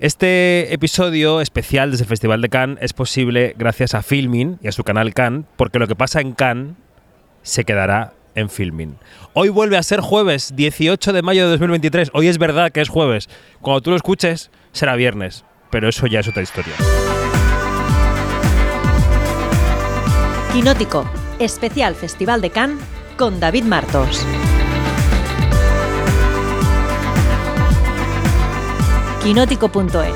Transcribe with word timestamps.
Este 0.00 0.72
episodio 0.72 1.42
especial 1.42 1.90
desde 1.90 2.04
el 2.04 2.08
Festival 2.08 2.40
de 2.40 2.48
Cannes 2.48 2.78
es 2.80 2.94
posible 2.94 3.54
gracias 3.58 3.94
a 3.94 4.02
Filmin 4.02 4.58
y 4.62 4.68
a 4.68 4.72
su 4.72 4.82
canal 4.82 5.12
Cannes, 5.12 5.44
porque 5.56 5.78
lo 5.78 5.86
que 5.86 5.94
pasa 5.94 6.22
en 6.22 6.32
Cannes 6.32 6.72
se 7.42 7.64
quedará 7.64 8.14
en 8.34 8.48
Filmin. 8.48 8.96
Hoy 9.34 9.50
vuelve 9.50 9.76
a 9.76 9.82
ser 9.82 10.00
jueves, 10.00 10.56
18 10.56 11.12
de 11.12 11.20
mayo 11.20 11.44
de 11.44 11.50
2023. 11.50 12.12
Hoy 12.14 12.28
es 12.28 12.38
verdad 12.38 12.72
que 12.72 12.80
es 12.80 12.88
jueves. 12.88 13.28
Cuando 13.60 13.82
tú 13.82 13.90
lo 13.90 13.96
escuches, 13.96 14.50
será 14.72 14.96
viernes, 14.96 15.44
pero 15.70 15.90
eso 15.90 16.06
ya 16.06 16.20
es 16.20 16.28
otra 16.28 16.44
historia. 16.44 16.72
Quinótico, 20.54 21.04
especial 21.38 21.94
Festival 21.94 22.40
de 22.40 22.48
Cannes 22.48 22.82
con 23.18 23.38
David 23.38 23.64
Martos. 23.64 24.24
Quinótico.es 29.22 30.14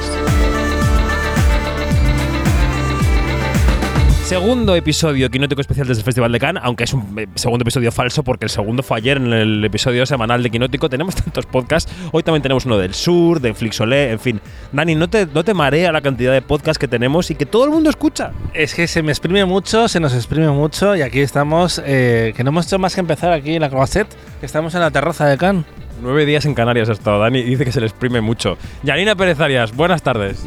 Segundo 4.25 4.75
episodio 4.75 5.31
Quinótico 5.31 5.61
Especial 5.61 5.87
desde 5.87 6.01
el 6.01 6.05
Festival 6.07 6.33
de 6.33 6.41
Cannes, 6.41 6.63
aunque 6.65 6.85
es 6.85 6.95
un 6.95 7.19
eh, 7.19 7.27
segundo 7.35 7.65
episodio 7.65 7.93
falso 7.93 8.23
porque 8.23 8.47
el 8.47 8.51
segundo 8.51 8.83
fue 8.83 8.97
ayer 8.97 9.19
en 9.19 9.31
el 9.35 9.63
episodio 9.63 10.07
semanal 10.07 10.43
de 10.43 10.49
Quinótico. 10.49 10.89
Tenemos 10.89 11.15
tantos 11.23 11.45
podcasts. 11.45 11.93
Hoy 12.13 12.23
también 12.23 12.41
tenemos 12.41 12.65
uno 12.65 12.79
del 12.79 12.95
Sur, 12.95 13.43
de 13.43 13.53
Flixolé, 13.53 14.13
en 14.13 14.19
fin. 14.19 14.41
Dani, 14.73 14.95
¿no 14.95 15.11
te, 15.11 15.27
¿no 15.27 15.45
te 15.45 15.53
marea 15.53 15.93
la 15.93 16.01
cantidad 16.01 16.33
de 16.33 16.41
podcasts 16.41 16.79
que 16.79 16.89
tenemos 16.89 17.31
y 17.31 17.35
que 17.35 17.45
todo 17.45 17.67
el 17.67 17.71
mundo 17.71 17.91
escucha? 17.91 18.33
Es 18.55 18.75
que 18.75 18.87
se 18.87 19.03
me 19.03 19.13
exprime 19.13 19.45
mucho, 19.45 19.87
se 19.87 20.01
nos 20.01 20.15
exprime 20.15 20.49
mucho 20.49 20.97
y 20.97 21.03
aquí 21.03 21.21
estamos, 21.21 21.83
eh, 21.85 22.33
que 22.35 22.43
no 22.43 22.49
hemos 22.49 22.67
hecho 22.67 22.79
más 22.79 22.95
que 22.95 23.01
empezar 23.01 23.35
aquí 23.35 23.55
en 23.57 23.61
la 23.61 23.69
Croisette, 23.69 24.09
que 24.41 24.47
estamos 24.47 24.75
en 24.75 24.81
la 24.81 24.91
terraza 24.91 25.27
de 25.27 25.37
Cannes. 25.37 25.67
Nueve 26.01 26.27
días 26.27 26.45
en 26.45 26.55
Canarias 26.55 26.89
ha 26.89 26.93
estado 26.93 27.19
Dani 27.21 27.39
y 27.39 27.45
dice 27.45 27.65
que 27.65 27.73
se 27.73 27.81
le 27.81 27.87
exprime 27.87 28.21
mucho. 28.21 28.59
Yanina 28.83 29.15
Pérez 29.15 29.41
Arias, 29.41 29.75
buenas 29.75 30.03
tardes. 30.03 30.45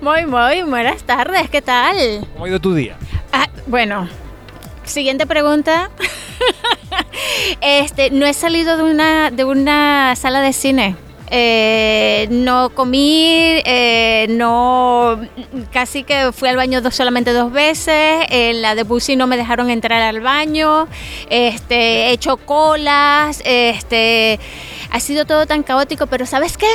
Muy, 0.00 0.26
muy, 0.26 0.62
buenas 0.62 1.02
tardes, 1.02 1.50
¿qué 1.50 1.60
tal? 1.60 2.26
¿Cómo 2.32 2.44
ha 2.44 2.48
ido 2.48 2.60
tu 2.60 2.74
día? 2.74 2.96
Ah, 3.32 3.48
bueno, 3.66 4.08
siguiente 4.84 5.26
pregunta. 5.26 5.90
este, 7.60 8.10
no 8.10 8.26
he 8.26 8.34
salido 8.34 8.76
de 8.76 8.84
una, 8.84 9.30
de 9.30 9.44
una 9.44 10.14
sala 10.16 10.40
de 10.40 10.52
cine. 10.52 10.96
Eh, 11.28 12.28
no 12.30 12.70
comí, 12.70 13.60
eh, 13.64 14.26
no 14.30 15.20
casi 15.72 16.04
que 16.04 16.30
fui 16.32 16.48
al 16.48 16.56
baño 16.56 16.80
dos, 16.80 16.94
solamente 16.94 17.32
dos 17.32 17.50
veces. 17.52 18.24
En 18.30 18.62
la 18.62 18.74
de 18.74 18.84
Busi 18.84 19.16
no 19.16 19.26
me 19.26 19.36
dejaron 19.36 19.70
entrar 19.70 20.02
al 20.02 20.20
baño. 20.20 20.86
Este, 21.28 22.08
he 22.08 22.12
hecho 22.12 22.36
colas. 22.36 23.42
Este, 23.44 24.38
ha 24.90 25.00
sido 25.00 25.24
todo 25.24 25.46
tan 25.46 25.62
caótico, 25.62 26.06
pero 26.06 26.26
¿sabes 26.26 26.56
qué? 26.56 26.68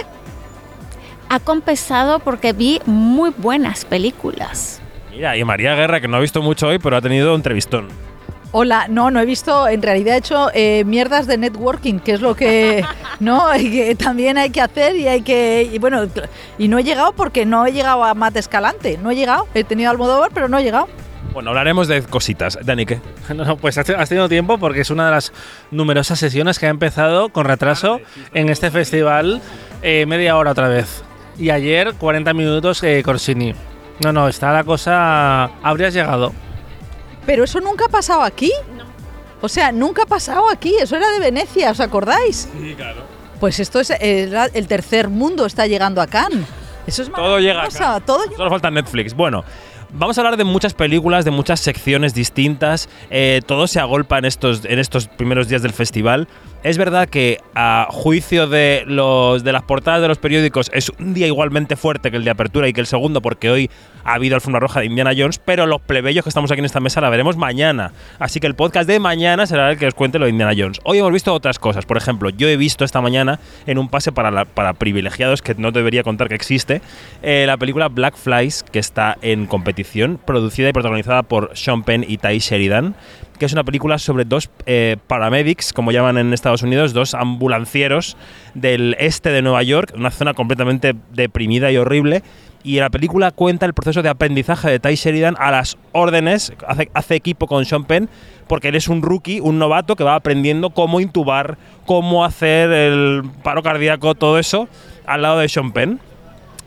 Ha 1.29 1.39
compensado 1.39 2.19
porque 2.19 2.53
vi 2.53 2.81
muy 2.85 3.31
buenas 3.37 3.85
películas. 3.85 4.81
Mira, 5.11 5.37
y 5.37 5.43
María 5.43 5.75
Guerra, 5.75 6.01
que 6.01 6.07
no 6.07 6.17
ha 6.17 6.19
visto 6.19 6.41
mucho 6.41 6.67
hoy, 6.67 6.79
pero 6.79 6.97
ha 6.97 7.01
tenido 7.01 7.29
un 7.29 7.35
entrevistón. 7.37 7.87
Hola, 8.53 8.87
no, 8.89 9.11
no 9.11 9.21
he 9.21 9.25
visto, 9.25 9.69
en 9.69 9.81
realidad 9.81 10.15
he 10.15 10.17
hecho 10.17 10.49
eh, 10.53 10.83
mierdas 10.85 11.25
de 11.25 11.37
networking, 11.37 11.99
que 11.99 12.11
es 12.11 12.21
lo 12.21 12.35
que, 12.35 12.83
¿no? 13.21 13.55
Y 13.55 13.71
que 13.71 13.95
también 13.95 14.37
hay 14.37 14.49
que 14.49 14.59
hacer 14.59 14.97
y 14.97 15.07
hay 15.07 15.21
que, 15.21 15.69
y 15.71 15.79
bueno, 15.79 16.05
y 16.57 16.67
no 16.67 16.77
he 16.77 16.83
llegado 16.83 17.13
porque 17.13 17.45
no 17.45 17.65
he 17.65 17.71
llegado 17.71 18.03
a 18.03 18.13
Mate 18.13 18.39
Escalante, 18.39 18.99
no 19.01 19.11
he 19.11 19.15
llegado, 19.15 19.47
he 19.53 19.63
tenido 19.63 19.89
Almodóvar, 19.89 20.31
pero 20.33 20.49
no 20.49 20.57
he 20.57 20.63
llegado. 20.63 20.87
Bueno, 21.33 21.49
hablaremos 21.51 21.87
de 21.87 22.01
cositas. 22.03 22.57
Dani, 22.63 22.85
¿qué? 22.85 22.99
No, 23.33 23.45
no, 23.45 23.57
pues 23.57 23.77
has 23.77 24.09
tenido 24.09 24.27
tiempo 24.27 24.57
porque 24.57 24.81
es 24.81 24.89
una 24.89 25.05
de 25.05 25.11
las 25.11 25.31
numerosas 25.71 26.19
sesiones 26.19 26.59
que 26.59 26.67
ha 26.67 26.69
empezado 26.69 27.29
con 27.29 27.45
retraso 27.45 28.01
en 28.33 28.49
este 28.49 28.69
festival, 28.71 29.41
eh, 29.81 30.05
media 30.07 30.35
hora 30.38 30.51
otra 30.51 30.67
vez. 30.67 31.03
Y 31.38 31.49
ayer 31.49 31.93
40 31.93 32.33
minutos 32.33 32.83
eh, 32.83 33.01
Corsini. 33.03 33.55
No, 34.03 34.11
no, 34.11 34.27
está 34.27 34.51
la 34.51 34.63
cosa... 34.63 35.45
Habrías 35.63 35.93
llegado. 35.93 36.33
Pero 37.25 37.43
eso 37.45 37.59
nunca 37.61 37.85
ha 37.85 37.89
pasado 37.89 38.21
aquí. 38.23 38.51
O 39.41 39.47
sea, 39.47 39.71
nunca 39.71 40.03
ha 40.03 40.06
pasado 40.07 40.50
aquí, 40.51 40.75
eso 40.79 40.95
era 40.97 41.09
de 41.11 41.19
Venecia, 41.19 41.72
¿os 41.72 41.79
acordáis? 41.79 42.50
Sí, 42.59 42.75
claro. 42.75 43.01
Pues 43.39 43.59
esto 43.59 43.79
es 43.79 43.89
el, 43.91 44.35
el 44.53 44.67
tercer 44.67 45.07
mundo 45.09 45.45
está 45.45 45.66
llegando 45.66 46.01
a 46.01 46.07
Cannes. 46.07 46.45
Eso 46.85 47.03
es 47.03 47.11
Todo 47.11 47.39
llega 47.39 47.56
maravilloso, 47.56 47.83
acá. 47.83 48.00
Todo 48.06 48.23
llega- 48.25 48.38
Solo 48.38 48.50
falta 48.51 48.69
Netflix. 48.69 49.13
Bueno, 49.16 49.44
vamos 49.94 50.18
a 50.18 50.22
hablar 50.22 50.38
de 50.38 50.44
muchas 50.44 50.74
películas, 50.74 51.25
de 51.25 51.31
muchas 51.31 51.59
secciones 51.59 52.13
distintas. 52.13 52.90
Eh, 53.09 53.41
todo 53.46 53.68
se 53.68 53.79
agolpa 53.79 54.18
en 54.18 54.25
estos, 54.25 54.66
en 54.66 54.79
estos 54.79 55.07
primeros 55.07 55.47
días 55.47 55.62
del 55.62 55.74
festival. 55.74 56.28
Es 56.63 56.77
verdad 56.77 57.09
que 57.09 57.39
a 57.55 57.88
juicio 57.89 58.45
de, 58.45 58.83
los, 58.85 59.44
de 59.44 59.51
las 59.51 59.63
portadas 59.63 59.99
de 59.99 60.07
los 60.07 60.19
periódicos 60.19 60.69
es 60.72 60.91
un 60.99 61.16
día 61.16 61.25
igualmente 61.25 61.75
fuerte 61.75 62.11
que 62.11 62.17
el 62.17 62.23
de 62.23 62.29
apertura 62.29 62.67
y 62.67 62.73
que 62.73 62.81
el 62.81 62.85
segundo 62.85 63.19
porque 63.19 63.49
hoy 63.49 63.72
ha 64.03 64.13
habido 64.13 64.35
alfombra 64.35 64.59
roja 64.59 64.79
de 64.79 64.85
Indiana 64.85 65.11
Jones, 65.17 65.39
pero 65.44 65.66
los 65.66 65.81
plebeyos 65.81 66.23
que 66.23 66.29
estamos 66.29 66.51
aquí 66.51 66.59
en 66.59 66.66
esta 66.66 66.79
mesa 66.79 67.01
la 67.01 67.09
veremos 67.09 67.35
mañana. 67.35 67.94
Así 68.19 68.39
que 68.39 68.45
el 68.45 68.53
podcast 68.53 68.88
de 68.88 69.00
mañana 69.00 69.47
será 69.47 69.71
el 69.71 69.79
que 69.79 69.88
os 69.88 69.95
cuente 69.95 70.19
lo 70.19 70.25
de 70.25 70.31
Indiana 70.31 70.53
Jones. 70.55 70.79
Hoy 70.83 71.00
hemos 71.00 71.11
visto 71.11 71.33
otras 71.33 71.57
cosas. 71.57 71.88
Por 71.88 71.97
ejemplo, 71.97 72.29
yo 72.29 72.47
he 72.47 72.57
visto 72.57 72.85
esta 72.85 73.01
mañana 73.01 73.39
en 73.66 73.79
un 73.79 73.89
pase 73.89 74.11
para, 74.11 74.45
para 74.45 74.73
privilegiados 74.73 75.41
que 75.41 75.55
no 75.55 75.71
debería 75.71 76.03
contar 76.03 76.29
que 76.29 76.35
existe, 76.35 76.83
eh, 77.23 77.45
la 77.47 77.57
película 77.57 77.89
Black 77.89 78.16
Flies, 78.16 78.61
que 78.61 78.77
está 78.77 79.17
en 79.23 79.47
competición, 79.47 80.19
producida 80.23 80.69
y 80.69 80.73
protagonizada 80.73 81.23
por 81.23 81.57
Sean 81.57 81.81
Penn 81.81 82.05
y 82.07 82.17
Ty 82.17 82.38
Sheridan, 82.38 82.95
que 83.41 83.47
es 83.47 83.53
una 83.53 83.63
película 83.63 83.97
sobre 83.97 84.24
dos 84.24 84.52
eh, 84.68 84.97
paramedics, 85.07 85.74
como 85.74 85.91
llaman 85.91 86.19
en 86.19 86.31
Estados 86.31 86.62
Unidos, 86.62 86.94
dos 86.94 87.16
ambulancieros 87.16 88.16
del 88.53 88.96
este 89.00 89.31
de 89.31 89.41
Nueva 89.41 89.63
York, 89.63 89.94
una 89.97 90.12
zona 90.12 90.35
completamente 90.35 90.94
deprimida 91.12 91.72
y 91.72 91.78
horrible. 91.78 92.22
Y 92.63 92.80
la 92.80 92.91
película 92.91 93.31
cuenta 93.31 93.66
el 93.66 93.74
proceso 93.74 94.03
de 94.03 94.09
aprendizaje 94.09 94.69
de 94.69 94.80
Ty 94.80 94.94
Sheridan 94.94 95.38
a 95.40 95.50
las 95.50 95.75
órdenes, 95.91 96.53
hace, 96.68 96.91
hace 96.94 97.16
equipo 97.16 97.47
con 97.47 97.66
Sean 97.66 97.85
Penn, 97.85 98.09
porque 98.46 98.68
él 98.68 98.75
es 98.75 98.88
un 98.88 99.01
rookie, 99.01 99.40
un 99.40 99.57
novato 99.57 99.96
que 99.96 100.03
va 100.03 100.13
aprendiendo 100.13 100.69
cómo 100.69 101.00
intubar, 101.00 101.57
cómo 101.88 102.24
hacer 102.24 102.72
el 102.72 103.24
paro 103.41 103.63
cardíaco, 103.63 104.13
todo 104.13 104.38
eso, 104.38 104.69
al 105.07 105.24
lado 105.24 105.40
de 105.40 105.50
Sean 105.50 105.72
Penn. 105.72 106.00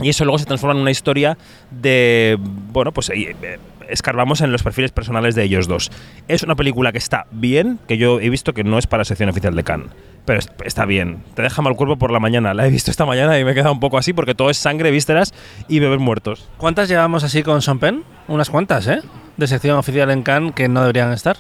Y 0.00 0.08
eso 0.08 0.24
luego 0.24 0.40
se 0.40 0.44
transforma 0.44 0.74
en 0.74 0.80
una 0.80 0.90
historia 0.90 1.38
de. 1.70 2.36
Bueno, 2.40 2.90
pues 2.90 3.10
eh, 3.10 3.36
eh, 3.40 3.58
escarbamos 3.88 4.40
en 4.40 4.52
los 4.52 4.62
perfiles 4.62 4.92
personales 4.92 5.34
de 5.34 5.42
ellos 5.44 5.68
dos. 5.68 5.90
Es 6.28 6.42
una 6.42 6.54
película 6.54 6.92
que 6.92 6.98
está 6.98 7.26
bien, 7.30 7.78
que 7.88 7.96
yo 7.98 8.20
he 8.20 8.28
visto 8.30 8.52
que 8.54 8.64
no 8.64 8.78
es 8.78 8.86
para 8.86 9.04
sección 9.04 9.28
oficial 9.28 9.54
de 9.54 9.64
Cannes. 9.64 9.90
Pero 10.24 10.38
es- 10.38 10.50
está 10.64 10.84
bien. 10.86 11.22
Te 11.34 11.42
deja 11.42 11.60
mal 11.62 11.76
cuerpo 11.76 11.96
por 11.96 12.10
la 12.10 12.18
mañana. 12.20 12.54
La 12.54 12.66
he 12.66 12.70
visto 12.70 12.90
esta 12.90 13.04
mañana 13.04 13.38
y 13.38 13.44
me 13.44 13.50
he 13.50 13.54
quedado 13.54 13.72
un 13.72 13.80
poco 13.80 13.98
así 13.98 14.12
porque 14.12 14.34
todo 14.34 14.48
es 14.50 14.56
sangre, 14.56 14.90
vísceras 14.90 15.34
y 15.68 15.80
bebés 15.80 16.00
muertos. 16.00 16.48
¿Cuántas 16.56 16.88
llevamos 16.88 17.24
así 17.24 17.42
con 17.42 17.60
Sean 17.60 17.78
Penn? 17.78 18.04
Unas 18.28 18.48
cuantas, 18.48 18.86
¿eh? 18.86 19.00
De 19.36 19.46
sección 19.46 19.76
oficial 19.76 20.10
en 20.10 20.22
Cannes 20.22 20.54
que 20.54 20.68
no 20.68 20.80
deberían 20.80 21.12
estar. 21.12 21.36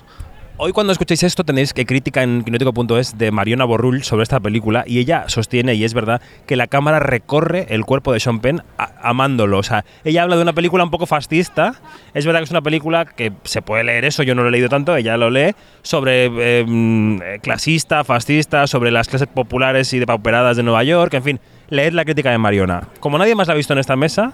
Hoy 0.56 0.70
cuando 0.70 0.92
escuchéis 0.92 1.24
esto 1.24 1.42
tenéis 1.42 1.74
que 1.74 1.84
crítica 1.84 2.22
en 2.22 2.44
quinótico.es 2.44 3.18
de 3.18 3.32
Mariona 3.32 3.64
Borrull 3.64 4.04
sobre 4.04 4.22
esta 4.22 4.38
película 4.38 4.84
y 4.86 5.00
ella 5.00 5.24
sostiene, 5.26 5.74
y 5.74 5.82
es 5.82 5.94
verdad, 5.94 6.22
que 6.46 6.54
la 6.54 6.68
cámara 6.68 7.00
recorre 7.00 7.66
el 7.70 7.84
cuerpo 7.84 8.12
de 8.12 8.20
Sean 8.20 8.38
Penn 8.38 8.62
amándolo. 9.02 9.58
O 9.58 9.64
sea, 9.64 9.84
ella 10.04 10.22
habla 10.22 10.36
de 10.36 10.42
una 10.42 10.52
película 10.52 10.84
un 10.84 10.92
poco 10.92 11.06
fascista. 11.06 11.74
Es 12.14 12.24
verdad 12.24 12.38
que 12.38 12.44
es 12.44 12.52
una 12.52 12.62
película 12.62 13.04
que 13.04 13.32
se 13.42 13.62
puede 13.62 13.82
leer 13.82 14.04
eso, 14.04 14.22
yo 14.22 14.36
no 14.36 14.42
lo 14.42 14.48
he 14.48 14.52
leído 14.52 14.68
tanto, 14.68 14.94
ella 14.94 15.16
lo 15.16 15.28
lee, 15.28 15.56
sobre 15.82 16.30
mm, 16.64 17.20
eh, 17.20 17.38
clasista, 17.42 18.04
fascista, 18.04 18.68
sobre 18.68 18.92
las 18.92 19.08
clases 19.08 19.26
populares 19.26 19.92
y 19.92 19.98
depauperadas 19.98 20.56
de 20.56 20.62
Nueva 20.62 20.84
York, 20.84 21.14
en 21.14 21.22
fin, 21.24 21.40
leed 21.68 21.94
la 21.94 22.04
crítica 22.04 22.30
de 22.30 22.38
Mariona. 22.38 22.90
Como 23.00 23.18
nadie 23.18 23.34
más 23.34 23.48
la 23.48 23.54
ha 23.54 23.56
visto 23.56 23.72
en 23.72 23.80
esta 23.80 23.96
mesa, 23.96 24.32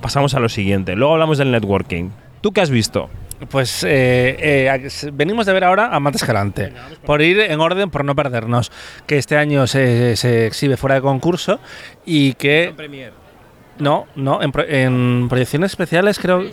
pasamos 0.00 0.32
a 0.32 0.40
lo 0.40 0.48
siguiente. 0.48 0.96
Luego 0.96 1.12
hablamos 1.12 1.36
del 1.36 1.50
networking. 1.50 2.08
¿Tú 2.46 2.52
qué 2.52 2.60
has 2.60 2.70
visto? 2.70 3.10
Pues 3.50 3.82
eh, 3.82 4.36
eh, 4.38 4.88
venimos 5.12 5.46
de 5.46 5.52
ver 5.52 5.64
ahora 5.64 5.88
a 5.92 5.98
Mate 5.98 6.18
Escalante. 6.18 6.72
Por 7.04 7.20
ir 7.20 7.40
en 7.40 7.58
orden, 7.58 7.90
por 7.90 8.04
no 8.04 8.14
perdernos. 8.14 8.70
Que 9.04 9.18
este 9.18 9.36
año 9.36 9.66
se, 9.66 10.14
se 10.14 10.46
exhibe 10.46 10.76
fuera 10.76 10.94
de 10.94 11.00
concurso 11.00 11.58
y 12.04 12.34
que. 12.34 12.72
No, 13.80 14.06
no, 14.14 14.40
en, 14.44 14.52
pro- 14.52 14.64
en 14.64 15.26
proyecciones 15.28 15.72
especiales 15.72 16.20
creo. 16.20 16.44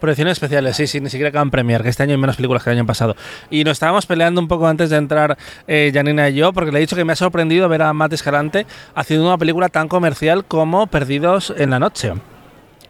Proyecciones 0.00 0.32
especiales, 0.32 0.76
sí, 0.76 0.86
sí, 0.86 0.98
ni 0.98 1.10
siquiera 1.10 1.30
quedan 1.30 1.50
Premier, 1.50 1.82
que 1.82 1.90
este 1.90 2.02
año 2.04 2.12
hay 2.12 2.18
menos 2.18 2.36
películas 2.36 2.64
que 2.64 2.70
el 2.70 2.78
año 2.78 2.86
pasado. 2.86 3.14
Y 3.50 3.64
nos 3.64 3.72
estábamos 3.72 4.06
peleando 4.06 4.40
un 4.40 4.48
poco 4.48 4.66
antes 4.66 4.88
de 4.88 4.96
entrar 4.96 5.36
eh, 5.68 5.90
Janina 5.92 6.30
y 6.30 6.36
yo, 6.36 6.54
porque 6.54 6.72
le 6.72 6.78
he 6.78 6.80
dicho 6.80 6.96
que 6.96 7.04
me 7.04 7.12
ha 7.12 7.16
sorprendido 7.16 7.68
ver 7.68 7.82
a 7.82 7.92
Mate 7.92 8.14
Escalante 8.14 8.66
haciendo 8.94 9.26
una 9.26 9.36
película 9.36 9.68
tan 9.68 9.88
comercial 9.88 10.46
como 10.46 10.86
Perdidos 10.86 11.52
en 11.58 11.68
la 11.68 11.78
Noche. 11.78 12.14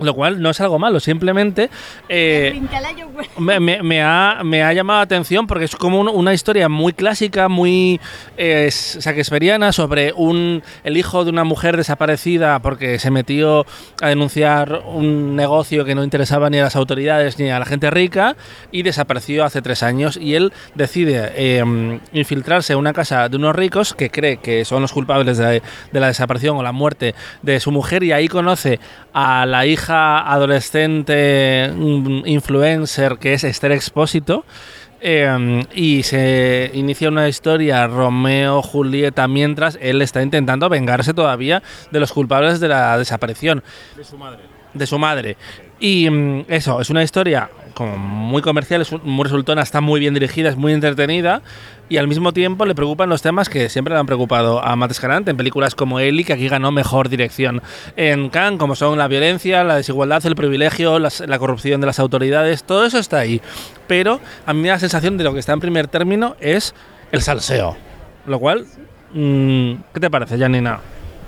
Lo 0.01 0.13
cual 0.13 0.43
no 0.43 0.51
es 0.51 0.61
algo 0.61 0.79
malo, 0.81 0.99
simplemente 0.99 1.71
eh, 2.09 2.51
me, 3.83 4.03
ha, 4.03 4.41
me 4.45 4.63
ha 4.65 4.73
llamado 4.73 4.99
la 4.99 5.05
atención 5.05 5.47
porque 5.47 5.67
es 5.67 5.77
como 5.77 6.01
un- 6.01 6.09
una 6.09 6.35
historia 6.35 6.69
muy 6.69 6.93
clásica, 6.93 7.49
muy 7.49 8.01
eh, 8.37 8.65
s- 8.67 9.01
shakespeariana 9.01 9.71
sobre 9.73 10.13
un, 10.13 10.65
el 10.83 10.97
hijo 10.97 11.25
de 11.25 11.31
una 11.31 11.45
mujer 11.45 11.77
desaparecida 11.77 12.59
porque 12.59 12.99
se 12.99 13.13
metió 13.13 13.67
a 14.03 14.09
denunciar 14.09 14.83
un 14.85 15.37
negocio 15.37 15.85
que 15.85 15.95
no 15.95 16.03
interesaba 16.03 16.51
ni 16.51 16.59
a 16.59 16.65
las 16.65 16.75
autoridades 16.75 17.39
ni 17.39 17.51
a 17.51 17.61
la 17.61 17.65
gente 17.65 17.89
rica 17.91 18.35
y 18.73 18.83
desapareció 18.83 19.45
hace 19.45 19.63
tres 19.63 19.85
años. 19.85 20.17
Y 20.17 20.35
él 20.35 20.53
decide 20.75 21.31
eh, 21.37 22.01
infiltrarse 22.13 22.73
en 22.73 22.81
una 22.81 22.93
casa 22.93 23.29
de 23.29 23.37
unos 23.37 23.55
ricos 23.55 23.95
que 23.95 24.11
cree 24.11 24.39
que 24.39 24.65
son 24.65 24.83
los 24.83 24.93
culpables 24.93 25.39
de, 25.39 25.63
de 25.93 26.01
la 26.01 26.09
desaparición 26.09 26.57
o 26.57 26.63
la 26.65 26.73
muerte 26.73 27.15
de 27.43 27.61
su 27.61 27.71
mujer 27.71 28.03
y 28.03 28.11
ahí 28.11 28.27
conoce 28.27 28.81
a 29.13 29.47
la 29.47 29.65
hija 29.67 29.84
adolescente 29.91 31.71
mm, 31.75 32.27
influencer 32.27 33.19
que 33.19 33.35
es 33.35 33.45
Esther 33.45 33.73
Expósito 33.73 34.45
eh, 35.01 35.67
y 35.75 36.03
se 36.03 36.71
inicia 36.73 37.09
una 37.09 37.29
historia 37.29 37.87
Romeo 37.87 38.63
Julieta 38.63 39.29
mientras 39.29 39.79
él 39.81 40.01
está 40.01 40.23
intentando 40.23 40.69
vengarse 40.69 41.13
todavía 41.13 41.63
de 41.91 42.01
los 42.01 42.13
culpables 42.13 42.59
de 42.61 42.69
la 42.69 42.97
desaparición 42.97 43.63
de 44.73 44.87
su 44.87 44.99
madre. 44.99 45.37
Y 45.79 46.09
mm, 46.09 46.47
eso, 46.49 46.81
es 46.81 46.89
una 46.91 47.03
historia 47.03 47.51
como 47.75 47.97
muy 47.97 48.43
comercial, 48.43 48.83
es 48.83 48.93
muy 49.03 49.25
resultona, 49.25 49.63
está 49.63 49.81
muy 49.81 50.01
bien 50.01 50.15
dirigida, 50.15 50.49
es 50.49 50.57
muy 50.57 50.73
entretenida 50.73 51.43
y 51.89 51.99
al 51.99 52.09
mismo 52.09 52.33
tiempo 52.33 52.65
le 52.65 52.75
preocupan 52.75 53.09
los 53.09 53.21
temas 53.21 53.49
que 53.49 53.69
siempre 53.69 53.93
le 53.95 54.01
han 54.01 54.07
preocupado 54.07 54.65
a 54.65 54.75
Matt 54.77 54.93
Escalante 54.93 55.31
en 55.31 55.37
películas 55.37 55.75
como 55.75 56.01
Eli, 56.01 56.25
que 56.25 56.33
aquí 56.33 56.49
ganó 56.49 56.73
mejor 56.73 57.09
dirección 57.09 57.63
en 57.97 58.31
Cannes, 58.31 58.59
como 58.59 58.75
son 58.75 58.99
la 58.99 59.09
violencia, 59.09 59.65
la 59.65 59.77
desigualdad, 59.77 60.25
el 60.25 60.37
privilegio, 60.37 60.99
la 60.99 61.39
corrupción 61.39 61.81
de 61.81 61.87
las 61.87 61.99
autoridades, 61.99 62.65
todo 62.65 62.87
eso 62.87 62.99
está 62.99 63.19
ahí. 63.19 63.43
Pero 63.87 64.21
a 64.47 64.55
mí 64.55 64.67
la 64.67 64.79
sensación 64.79 65.19
de 65.19 65.25
lo 65.25 65.35
que 65.35 65.41
está 65.41 65.53
en 65.53 65.61
primer 65.61 65.89
término 65.89 66.37
es 66.41 66.75
el 67.13 67.21
salseo. 67.21 67.77
Lo 68.27 68.39
cual, 68.39 68.67
mm, 69.13 69.75
¿qué 69.93 70.01
te 70.01 70.11
parece, 70.11 70.39
Janina? 70.39 70.81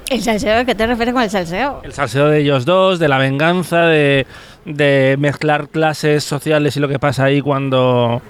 ¿El 0.09 0.23
salseo? 0.23 0.65
¿Qué 0.65 0.75
te 0.75 0.87
refieres 0.87 1.15
con 1.15 1.23
el 1.23 1.31
salseo? 1.31 1.81
El 1.83 1.93
salseo 1.93 2.29
de 2.29 2.41
ellos 2.41 2.65
dos, 2.65 2.99
de 2.99 3.09
la 3.09 3.19
venganza, 3.19 3.87
de, 3.87 4.27
de 4.65 5.17
mezclar 5.19 5.69
clases 5.69 6.23
sociales 6.23 6.77
y 6.77 6.81
lo 6.81 6.89
que 6.89 6.99
pasa 6.99 7.25
ahí 7.25 7.41
cuando 7.41 8.23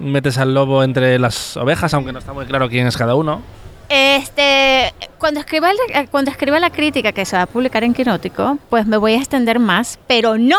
metes 0.00 0.38
al 0.38 0.52
lobo 0.52 0.82
entre 0.82 1.18
las 1.18 1.56
ovejas, 1.56 1.94
aunque 1.94 2.12
no 2.12 2.18
está 2.18 2.32
muy 2.32 2.44
claro 2.46 2.68
quién 2.68 2.86
es 2.86 2.96
cada 2.96 3.14
uno. 3.14 3.40
Este, 3.88 4.92
cuando 5.18 5.40
escriba, 5.40 5.70
la, 5.72 6.06
cuando 6.08 6.30
escriba 6.30 6.58
la 6.58 6.70
crítica 6.70 7.12
que 7.12 7.24
se 7.24 7.36
va 7.36 7.42
a 7.42 7.46
publicar 7.46 7.84
en 7.84 7.94
Quinótico, 7.94 8.58
pues 8.68 8.86
me 8.86 8.96
voy 8.96 9.14
a 9.14 9.18
extender 9.18 9.60
más, 9.60 9.98
pero 10.08 10.38
no, 10.38 10.58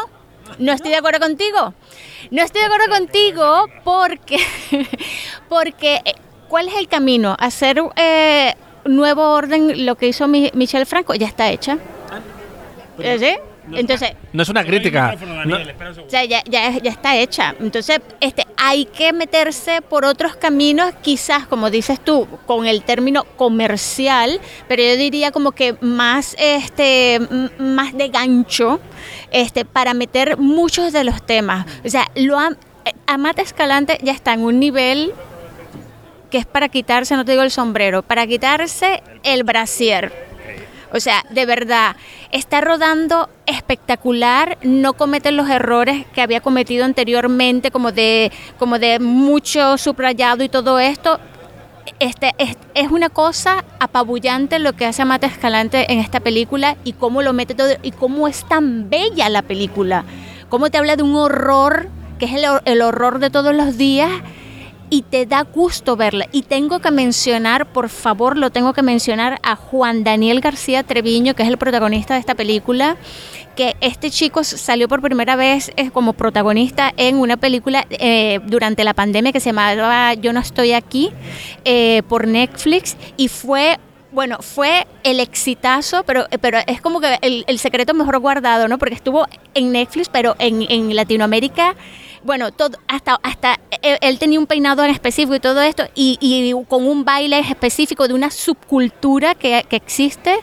no 0.59 0.71
estoy 0.71 0.91
de 0.91 0.97
acuerdo 0.97 1.19
contigo. 1.19 1.73
No 2.31 2.41
estoy 2.41 2.61
de 2.61 2.67
acuerdo 2.67 2.87
contigo 2.89 3.65
porque, 3.83 4.39
porque 5.49 5.95
eh, 6.05 6.13
¿cuál 6.47 6.69
es 6.69 6.75
el 6.75 6.87
camino? 6.87 7.35
Hacer 7.37 7.81
eh, 7.97 8.55
nuevo 8.87 9.33
orden, 9.33 9.85
lo 9.85 9.95
que 9.95 10.07
hizo 10.07 10.27
Mi- 10.27 10.51
Michel 10.53 10.85
Franco, 10.85 11.13
ya 11.15 11.27
está 11.27 11.49
hecha. 11.49 11.77
¿Eh, 12.99 13.17
¿Sí? 13.19 13.37
Entonces, 13.73 14.11
No 14.31 14.43
es 14.43 14.49
una 14.49 14.63
crítica. 14.63 15.13
no- 15.45 15.57
o 15.57 16.09
sea, 16.09 16.23
ya, 16.23 16.41
ya, 16.49 16.71
ya 16.81 16.89
está 16.89 17.17
hecha. 17.17 17.53
Entonces, 17.59 17.99
este, 18.21 18.47
hay 18.55 18.85
que 18.85 19.11
meterse 19.11 19.81
por 19.81 20.05
otros 20.05 20.37
caminos, 20.37 20.93
quizás, 21.01 21.45
como 21.47 21.69
dices 21.69 21.99
tú, 21.99 22.27
con 22.45 22.65
el 22.65 22.83
término 22.83 23.25
comercial, 23.35 24.39
pero 24.69 24.83
yo 24.83 24.95
diría 24.95 25.31
como 25.31 25.51
que 25.51 25.75
más, 25.81 26.33
este, 26.39 27.19
más 27.59 27.93
de 27.97 28.07
gancho, 28.07 28.79
este, 29.31 29.65
para 29.65 29.93
meter 29.93 30.37
muchos 30.37 30.93
de 30.93 31.03
los 31.03 31.21
temas. 31.25 31.65
O 31.85 31.89
sea, 31.89 32.07
lo 32.15 32.39
eh, 32.41 32.55
Amata 33.05 33.41
Escalante 33.41 33.97
ya 34.01 34.13
está 34.13 34.31
en 34.33 34.41
un 34.45 34.61
nivel 34.61 35.11
que 36.29 36.37
es 36.37 36.45
para 36.45 36.69
quitarse, 36.69 37.15
no 37.15 37.25
te 37.25 37.31
digo 37.31 37.43
el 37.43 37.51
sombrero, 37.51 38.03
para 38.03 38.27
quitarse 38.27 39.01
el 39.23 39.43
brasier. 39.43 40.27
O 40.93 40.99
sea, 40.99 41.25
de 41.29 41.45
verdad, 41.45 41.95
está 42.31 42.61
rodando 42.61 43.29
espectacular, 43.45 44.57
no 44.63 44.93
comete 44.93 45.31
los 45.31 45.49
errores 45.49 46.05
que 46.13 46.21
había 46.21 46.39
cometido 46.39 46.85
anteriormente, 46.85 47.71
como 47.71 47.91
de, 47.91 48.31
como 48.57 48.79
de 48.79 48.99
mucho 48.99 49.77
subrayado 49.77 50.43
y 50.43 50.49
todo 50.49 50.79
esto. 50.79 51.19
Este, 51.99 52.33
es, 52.37 52.57
es 52.73 52.91
una 52.91 53.09
cosa 53.09 53.65
apabullante 53.79 54.59
lo 54.59 54.73
que 54.73 54.85
hace 54.85 55.03
Mata 55.05 55.27
Escalante 55.27 55.91
en 55.91 55.99
esta 55.99 56.19
película 56.19 56.75
y 56.83 56.93
cómo 56.93 57.21
lo 57.21 57.33
mete 57.33 57.55
todo 57.55 57.69
y 57.81 57.91
cómo 57.91 58.27
es 58.27 58.47
tan 58.47 58.89
bella 58.89 59.29
la 59.29 59.41
película. 59.41 60.05
Cómo 60.49 60.69
te 60.69 60.77
habla 60.77 60.95
de 60.95 61.03
un 61.03 61.15
horror, 61.15 61.89
que 62.19 62.25
es 62.25 62.33
el, 62.33 62.45
el 62.65 62.81
horror 62.81 63.19
de 63.19 63.29
todos 63.29 63.53
los 63.53 63.77
días, 63.77 64.11
y 64.89 65.01
te 65.03 65.25
da 65.25 65.43
gusto 65.43 65.95
verla. 65.95 66.27
Y 66.31 66.43
tengo 66.43 66.79
que 66.79 66.91
mencionar, 66.91 67.71
por 67.71 67.89
favor, 67.89 68.37
lo 68.37 68.49
tengo 68.49 68.73
que 68.73 68.81
mencionar 68.81 69.39
a 69.43 69.55
Juan 69.55 70.03
Daniel 70.03 70.41
García 70.41 70.83
Treviño, 70.83 71.33
que 71.35 71.43
es 71.43 71.49
el 71.49 71.57
protagonista 71.57 72.13
de 72.13 72.19
esta 72.19 72.35
película, 72.35 72.97
que 73.55 73.75
este 73.81 74.11
chico 74.11 74.43
salió 74.43 74.87
por 74.87 75.01
primera 75.01 75.35
vez 75.35 75.71
eh, 75.75 75.89
como 75.91 76.13
protagonista 76.13 76.93
en 76.95 77.17
una 77.17 77.37
película 77.37 77.85
eh, 77.89 78.39
durante 78.45 78.83
la 78.83 78.93
pandemia 78.93 79.31
que 79.31 79.39
se 79.39 79.49
llamaba 79.49 80.13
Yo 80.13 80.31
no 80.31 80.39
estoy 80.39 80.73
aquí, 80.73 81.11
eh, 81.65 82.03
por 82.07 82.27
Netflix, 82.27 82.95
y 83.17 83.27
fue... 83.27 83.79
Bueno, 84.09 84.37
fue 84.39 84.87
el 85.03 85.19
exitazo, 85.19 86.03
pero, 86.03 86.25
pero 86.39 86.59
es 86.65 86.79
como 86.79 87.01
que 87.01 87.19
el, 87.21 87.59
secreto 87.59 87.93
mejor 87.93 88.17
guardado, 88.19 88.69
¿no? 88.69 88.77
Porque 88.79 88.95
estuvo 88.95 89.27
en 89.53 89.73
Netflix, 89.73 90.07
pero 90.07 90.33
en 90.39 90.95
Latinoamérica 90.95 91.75
bueno, 92.23 92.51
todo, 92.51 92.77
hasta, 92.87 93.19
hasta 93.23 93.59
él, 93.81 93.97
él 94.01 94.19
tenía 94.19 94.39
un 94.39 94.47
peinado 94.47 94.83
en 94.83 94.91
específico 94.91 95.35
y 95.35 95.39
todo 95.39 95.61
esto, 95.61 95.83
y, 95.95 96.17
y 96.21 96.53
con 96.65 96.85
un 96.85 97.05
baile 97.05 97.39
específico 97.39 98.07
de 98.07 98.13
una 98.13 98.31
subcultura 98.31 99.35
que, 99.35 99.65
que 99.69 99.75
existe. 99.75 100.37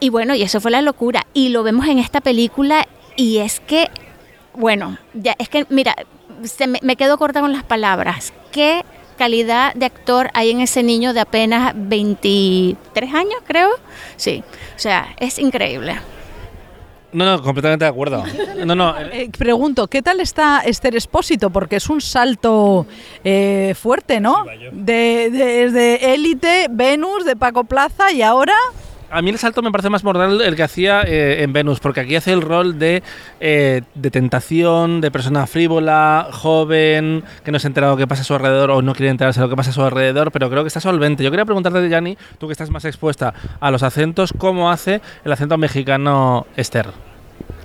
Y 0.00 0.10
bueno, 0.10 0.34
y 0.34 0.42
eso 0.42 0.60
fue 0.60 0.70
la 0.70 0.82
locura. 0.82 1.26
Y 1.32 1.48
lo 1.48 1.62
vemos 1.62 1.86
en 1.86 1.98
esta 1.98 2.20
película, 2.20 2.86
y 3.16 3.38
es 3.38 3.60
que, 3.60 3.88
bueno, 4.54 4.98
ya 5.14 5.34
es 5.38 5.48
que, 5.48 5.66
mira, 5.70 5.94
se 6.44 6.66
me, 6.66 6.78
me 6.82 6.96
quedo 6.96 7.18
corta 7.18 7.40
con 7.40 7.52
las 7.52 7.64
palabras. 7.64 8.32
¿Qué 8.52 8.84
calidad 9.16 9.74
de 9.74 9.86
actor 9.86 10.30
hay 10.34 10.50
en 10.50 10.60
ese 10.60 10.82
niño 10.82 11.12
de 11.14 11.20
apenas 11.20 11.72
23 11.74 13.14
años, 13.14 13.40
creo? 13.46 13.70
Sí, 14.16 14.42
o 14.74 14.78
sea, 14.78 15.14
es 15.18 15.38
increíble. 15.38 15.96
No, 17.16 17.24
no, 17.24 17.42
completamente 17.42 17.84
de 17.84 17.88
acuerdo. 17.88 18.22
No, 18.66 18.74
no. 18.74 18.94
eh, 18.98 19.30
pregunto, 19.36 19.86
¿qué 19.88 20.02
tal 20.02 20.20
está 20.20 20.60
Esther 20.60 20.94
Expósito? 20.94 21.48
Porque 21.50 21.76
es 21.76 21.88
un 21.88 22.00
salto 22.00 22.86
eh, 23.24 23.74
fuerte, 23.80 24.20
¿no? 24.20 24.44
De, 24.72 25.30
de- 25.30 25.30
Desde 25.30 26.14
Élite, 26.14 26.66
Venus, 26.70 27.24
de 27.24 27.34
Paco 27.36 27.64
Plaza 27.64 28.12
y 28.12 28.20
ahora... 28.22 28.54
A 29.10 29.22
mí 29.22 29.30
el 29.30 29.38
salto 29.38 29.62
me 29.62 29.70
parece 29.70 29.88
más 29.88 30.02
mortal 30.02 30.40
el 30.40 30.56
que 30.56 30.62
hacía 30.64 31.02
eh, 31.02 31.42
en 31.42 31.52
Venus, 31.52 31.78
porque 31.78 32.00
aquí 32.00 32.16
hace 32.16 32.32
el 32.32 32.42
rol 32.42 32.78
de, 32.78 33.02
eh, 33.40 33.82
de 33.94 34.10
tentación, 34.10 35.00
de 35.00 35.10
persona 35.10 35.46
frívola, 35.46 36.28
joven, 36.32 37.22
que 37.44 37.52
no 37.52 37.58
se 37.58 37.66
ha 37.66 37.70
enterado 37.70 37.96
qué 37.96 38.06
pasa 38.06 38.22
a 38.22 38.24
su 38.24 38.34
alrededor 38.34 38.72
o 38.72 38.82
no 38.82 38.94
quiere 38.94 39.10
enterarse 39.10 39.40
de 39.40 39.46
lo 39.46 39.50
que 39.50 39.56
pasa 39.56 39.70
a 39.70 39.74
su 39.74 39.82
alrededor, 39.82 40.32
pero 40.32 40.50
creo 40.50 40.64
que 40.64 40.68
está 40.68 40.80
solvente. 40.80 41.22
Yo 41.22 41.30
quería 41.30 41.44
preguntarte, 41.44 41.88
Yanni, 41.88 42.18
tú 42.38 42.48
que 42.48 42.52
estás 42.52 42.70
más 42.70 42.84
expuesta 42.84 43.32
a 43.60 43.70
los 43.70 43.82
acentos, 43.82 44.34
¿cómo 44.36 44.70
hace 44.70 45.00
el 45.24 45.32
acento 45.32 45.56
mexicano 45.56 46.46
Esther? 46.56 47.15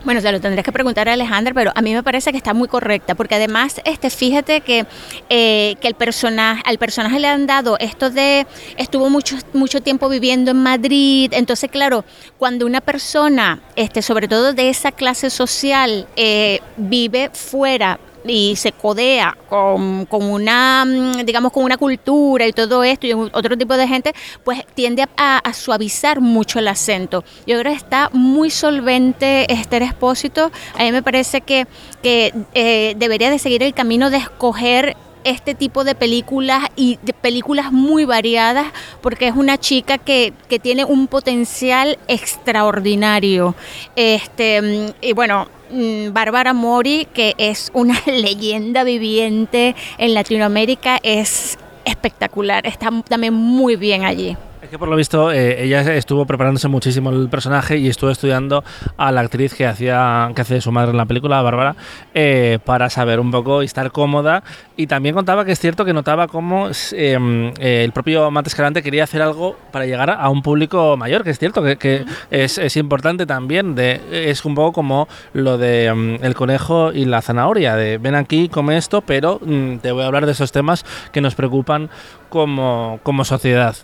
Bueno, 0.03 0.19
se 0.19 0.31
lo 0.31 0.41
tendrías 0.41 0.65
que 0.65 0.71
preguntar 0.71 1.07
a 1.09 1.13
Alejandra, 1.13 1.53
pero 1.53 1.71
a 1.75 1.81
mí 1.83 1.93
me 1.93 2.01
parece 2.01 2.31
que 2.31 2.37
está 2.37 2.55
muy 2.55 2.67
correcta, 2.67 3.13
porque 3.13 3.35
además, 3.35 3.79
este, 3.85 4.09
fíjate 4.09 4.61
que, 4.61 4.87
eh, 5.29 5.75
que 5.79 5.87
el 5.87 5.93
personaje, 5.93 6.63
al 6.65 6.79
personaje 6.79 7.19
le 7.19 7.27
han 7.27 7.45
dado 7.45 7.77
esto 7.77 8.09
de 8.09 8.47
estuvo 8.77 9.11
mucho, 9.11 9.37
mucho 9.53 9.81
tiempo 9.81 10.09
viviendo 10.09 10.51
en 10.51 10.63
Madrid, 10.63 11.31
entonces 11.35 11.69
claro, 11.69 12.03
cuando 12.39 12.65
una 12.65 12.81
persona, 12.81 13.61
este, 13.75 14.01
sobre 14.01 14.27
todo 14.27 14.53
de 14.53 14.71
esa 14.71 14.91
clase 14.91 15.29
social, 15.29 16.07
eh, 16.15 16.61
vive 16.77 17.29
fuera 17.31 17.99
y 18.25 18.55
se 18.55 18.71
codea 18.71 19.37
con, 19.49 20.05
con 20.05 20.23
una, 20.23 20.85
mm, 20.85 21.25
digamos, 21.25 21.51
con 21.51 21.63
una 21.63 21.77
cultura 21.77 22.47
y 22.47 22.53
todo 22.53 22.83
esto 22.83 23.07
y 23.07 23.13
otro 23.13 23.57
tipo 23.57 23.75
de 23.75 23.87
gente, 23.87 24.13
pues 24.43 24.65
tiende 24.73 25.07
a, 25.17 25.41
suavizar 25.53 26.21
mucho 26.21 26.59
el 26.59 26.67
acento. 26.67 27.23
Yo 27.45 27.59
creo 27.59 27.71
que 27.71 27.77
está 27.77 28.09
muy 28.13 28.49
solvente 28.49 29.51
Esther 29.51 29.83
Expósito. 29.83 30.51
A 30.77 30.83
mí 30.83 30.91
me 30.91 31.03
parece 31.03 31.41
que, 31.41 31.67
que 32.01 32.33
eh, 32.53 32.93
debería 32.97 33.29
de 33.29 33.37
seguir 33.37 33.63
el 33.63 33.73
camino 33.73 34.09
de 34.09 34.17
escoger 34.17 34.95
este 35.23 35.55
tipo 35.55 35.83
de 35.83 35.95
películas 35.95 36.69
y 36.75 36.99
de 37.01 37.13
películas 37.13 37.71
muy 37.71 38.05
variadas 38.05 38.67
porque 39.01 39.27
es 39.27 39.35
una 39.35 39.57
chica 39.57 39.97
que, 39.97 40.33
que 40.49 40.59
tiene 40.59 40.85
un 40.85 41.07
potencial 41.07 41.97
extraordinario. 42.07 43.55
Este, 43.95 44.61
mm, 44.61 44.85
y 45.01 45.13
bueno, 45.13 45.47
mm, 45.71 46.13
Bárbara 46.13 46.53
Mori, 46.53 47.07
que 47.13 47.35
es 47.37 47.71
una 47.73 47.99
leyenda 48.05 48.83
viviente 48.83 49.75
en 49.97 50.13
Latinoamérica, 50.13 50.99
es 51.03 51.57
espectacular, 51.85 52.65
está 52.65 52.89
también 53.07 53.33
muy 53.33 53.75
bien 53.75 54.05
allí. 54.05 54.37
Que 54.71 54.79
por 54.79 54.87
lo 54.87 54.95
visto 54.95 55.33
eh, 55.33 55.65
ella 55.65 55.81
estuvo 55.95 56.25
preparándose 56.25 56.69
muchísimo 56.69 57.09
el 57.09 57.27
personaje 57.27 57.77
y 57.77 57.89
estuvo 57.89 58.09
estudiando 58.09 58.63
a 58.95 59.11
la 59.11 59.19
actriz 59.19 59.53
que 59.53 59.67
hacía 59.67 60.31
que 60.33 60.41
hace 60.41 60.61
su 60.61 60.71
madre 60.71 60.91
en 60.91 60.97
la 60.97 61.05
película, 61.05 61.41
Bárbara, 61.41 61.75
eh, 62.13 62.57
para 62.63 62.89
saber 62.89 63.19
un 63.19 63.31
poco 63.31 63.61
y 63.61 63.65
estar 63.65 63.91
cómoda. 63.91 64.43
Y 64.77 64.87
también 64.87 65.13
contaba 65.13 65.43
que 65.43 65.51
es 65.51 65.59
cierto 65.59 65.83
que 65.83 65.91
notaba 65.91 66.29
cómo 66.29 66.69
eh, 66.93 67.51
el 67.59 67.91
propio 67.91 68.31
Matt 68.31 68.47
Escalante 68.47 68.81
quería 68.81 69.03
hacer 69.03 69.21
algo 69.21 69.57
para 69.73 69.85
llegar 69.85 70.09
a 70.09 70.29
un 70.29 70.41
público 70.41 70.95
mayor, 70.95 71.25
que 71.25 71.31
es 71.31 71.37
cierto 71.37 71.61
que, 71.77 72.05
es, 72.31 72.77
importante 72.77 73.25
también. 73.25 73.75
De, 73.75 73.99
es 74.09 74.45
un 74.45 74.55
poco 74.55 74.71
como 74.71 75.09
lo 75.33 75.57
de 75.57 75.93
mm, 75.93 76.23
el 76.23 76.33
conejo 76.33 76.93
y 76.93 77.03
la 77.03 77.21
zanahoria, 77.21 77.75
ven 77.75 78.15
aquí, 78.15 78.47
come 78.47 78.77
esto, 78.77 79.01
pero 79.01 79.41
mm, 79.43 79.79
te 79.79 79.91
voy 79.91 80.03
a 80.03 80.05
hablar 80.05 80.25
de 80.25 80.31
esos 80.31 80.53
temas 80.53 80.85
que 81.11 81.19
nos 81.19 81.35
preocupan 81.35 81.89
como, 82.29 83.01
como 83.03 83.25
sociedad. 83.25 83.75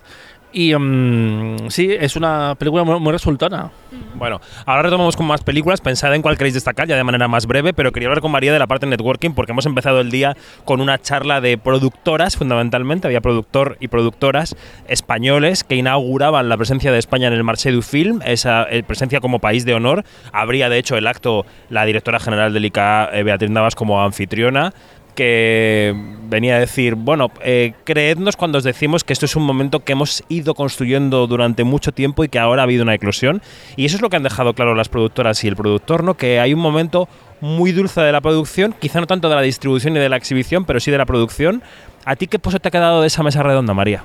Y 0.54 0.74
um, 0.74 1.70
sí, 1.70 1.90
es 1.92 2.16
una 2.16 2.56
película 2.56 2.84
muy, 2.84 3.00
muy, 3.00 3.12
resultona. 3.12 3.70
Bueno, 4.16 4.40
ahora 4.66 4.84
retomamos 4.84 5.16
con 5.18 5.28
más 5.28 5.42
películas. 5.42 5.82
Pensad 5.82 6.16
en 6.16 6.22
cuál 6.22 6.38
queréis 6.38 6.54
destacar, 6.54 6.88
ya 6.88 6.96
de 6.96 7.04
manera 7.04 7.28
más 7.28 7.46
breve, 7.46 7.74
pero 7.74 7.92
quería 7.92 8.08
hablar 8.08 8.22
con 8.22 8.32
María 8.32 8.54
de 8.54 8.60
la 8.60 8.68
parte 8.68 8.86
de 8.86 8.92
networking 8.92 9.32
porque 9.32 9.52
hemos 9.52 9.66
empezado 9.66 10.00
el 10.00 10.10
día 10.10 10.38
con 10.66 10.80
una 10.80 11.00
charla 11.00 11.42
de 11.42 11.58
productoras, 11.58 12.38
fundamentalmente. 12.38 13.08
Había 13.08 13.22
productor 13.22 13.78
y 13.80 13.90
productoras 13.90 14.56
españoles 14.88 15.64
que 15.64 15.76
inauguraban 15.76 16.50
la 16.50 16.58
presencia 16.58 16.92
de 16.92 17.00
España 17.00 17.28
en 17.28 17.34
el 17.34 17.44
Marché 17.44 17.72
du 17.72 17.82
Film, 17.82 18.22
esa 18.26 18.68
eh, 18.70 18.84
presencia 18.84 19.20
como 19.20 19.40
país 19.40 19.66
de 19.66 19.74
honor. 19.74 20.06
Habría, 20.32 20.70
de 20.70 20.78
hecho, 20.78 20.96
el 20.98 21.08
acto 21.08 21.46
la 21.70 21.86
directora 21.86 22.20
general 22.20 22.54
del 22.54 22.66
ICA, 22.66 23.10
eh, 23.12 23.24
Beatriz 23.24 23.52
Navas, 23.52 23.76
como 23.76 24.02
anfitriona 24.02 24.74
que 25.18 25.96
venía 26.30 26.58
a 26.58 26.60
decir, 26.60 26.94
bueno, 26.94 27.32
eh, 27.44 27.74
creednos 27.86 28.38
cuando 28.38 28.60
os 28.60 28.64
decimos 28.64 29.04
que 29.04 29.14
esto 29.14 29.26
es 29.26 29.36
un 29.36 29.42
momento 29.42 29.80
que 29.80 29.94
hemos 29.94 30.24
ido 30.30 30.54
construyendo 30.54 31.26
durante 31.26 31.64
mucho 31.64 31.92
tiempo 31.92 32.24
y 32.24 32.30
que 32.30 32.38
ahora 32.38 32.62
ha 32.62 32.66
habido 32.66 32.84
una 32.84 32.94
eclosión. 32.94 33.42
Y 33.76 33.86
eso 33.86 33.96
es 33.96 34.04
lo 34.04 34.12
que 34.12 34.18
han 34.18 34.24
dejado 34.24 34.54
claro 34.54 34.76
las 34.76 34.90
productoras 34.90 35.44
y 35.44 35.48
el 35.48 35.56
productor, 35.56 36.04
¿no? 36.04 36.14
Que 36.14 36.40
hay 36.40 36.54
un 36.54 36.60
momento 36.60 37.10
muy 37.42 37.72
dulce 37.72 38.00
de 38.02 38.12
la 38.12 38.22
producción, 38.22 38.76
quizá 38.80 39.00
no 39.00 39.08
tanto 39.08 39.28
de 39.28 39.36
la 39.36 39.42
distribución 39.42 39.98
y 39.98 40.00
de 40.00 40.08
la 40.08 40.18
exhibición, 40.18 40.66
pero 40.66 40.80
sí 40.80 40.92
de 40.92 41.00
la 41.00 41.08
producción. 41.08 41.64
¿A 42.06 42.16
ti 42.16 42.28
qué 42.28 42.38
pozo 42.38 42.60
te 42.60 42.68
ha 42.68 42.72
quedado 42.72 43.02
de 43.02 43.08
esa 43.08 43.24
mesa 43.24 43.42
redonda, 43.42 43.74
María? 43.74 44.04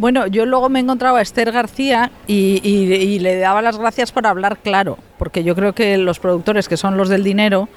Bueno, 0.00 0.26
yo 0.26 0.46
luego 0.46 0.70
me 0.70 0.80
encontraba 0.80 1.18
a 1.18 1.22
Esther 1.22 1.52
García 1.52 2.10
y, 2.26 3.18
le 3.18 3.36
daba 3.36 3.60
las 3.60 3.76
gracias 3.76 4.12
por 4.12 4.26
hablar 4.26 4.56
claro, 4.56 4.96
porque 5.18 5.44
yo 5.44 5.54
creo 5.54 5.74
que 5.74 5.98
los 5.98 6.18
productores, 6.18 6.70
que 6.70 6.78
son 6.78 6.96
los 6.96 7.10
del 7.10 7.22
dinero, 7.22 7.68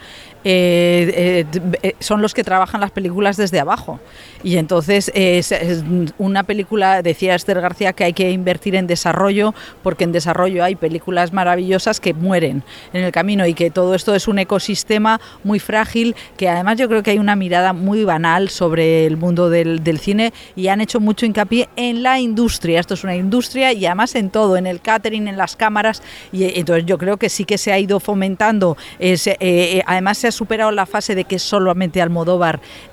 eh, 0.45 1.45
eh, 1.81 1.95
son 1.99 2.21
los 2.21 2.33
que 2.33 2.45
trabajan 2.45 2.79
las 2.79 2.91
películas 2.91 3.35
desde 3.35 3.59
abajo. 3.59 3.99
Y 4.41 4.55
entonces 4.55 5.11
es, 5.13 5.51
es, 5.51 5.83
una 6.17 6.43
película, 6.43 7.01
decía 7.01 7.35
Esther 7.35 7.59
García, 7.59 7.91
que 7.91 8.05
hay 8.05 8.13
que 8.13 8.31
invertir 8.31 8.75
en 8.75 8.87
desarrollo, 8.87 9.53
porque 9.81 10.05
en 10.05 10.13
desarrollo 10.13 10.63
hay 10.63 10.75
películas 10.75 11.33
maravillosas 11.33 11.99
que 11.99 12.13
mueren 12.13 12.63
en 12.93 13.03
el 13.03 13.11
camino 13.11 13.45
y 13.45 13.53
que 13.53 13.69
todo 13.69 13.95
esto 13.95 14.15
es 14.15 14.29
un 14.29 14.39
ecosistema 14.39 15.19
muy 15.43 15.59
frágil, 15.59 16.15
que 16.37 16.47
además 16.47 16.77
yo 16.77 16.87
creo 16.87 17.03
que 17.03 17.11
hay 17.11 17.19
una 17.19 17.35
mirada 17.35 17.73
muy 17.73 18.05
banal 18.05 18.47
sobre 18.47 19.05
el 19.05 19.17
mundo 19.17 19.49
del, 19.49 19.83
del 19.83 19.99
cine 19.99 20.31
y 20.55 20.69
han 20.69 20.79
hecho 20.79 21.01
mucho 21.01 21.25
hincapié 21.25 21.67
en 21.75 22.01
la 22.01 22.12
industria. 22.19 22.79
Esto 22.79 22.93
es 22.93 23.03
una 23.03 23.15
industria 23.15 23.73
y 23.73 23.85
además 23.85 24.15
en 24.15 24.29
todo, 24.29 24.57
en 24.57 24.67
el 24.67 24.81
catering, 24.81 25.27
en 25.27 25.37
las 25.37 25.55
cámaras. 25.55 26.01
Y 26.31 26.59
entonces 26.59 26.85
yo 26.85 26.97
creo 26.97 27.17
que 27.17 27.29
sí 27.29 27.45
que 27.45 27.57
se 27.57 27.71
ha 27.71 27.79
ido 27.79 27.99
fomentando. 27.99 28.77
Ese, 28.99 29.37
eh, 29.39 29.81
además 29.85 30.17
se 30.17 30.27
ha 30.27 30.31
superado 30.31 30.71
la 30.71 30.85
fase 30.85 31.15
de 31.15 31.25
que 31.25 31.39
solamente 31.39 32.01
Almodóvar 32.01 32.59
eh, 32.59 32.92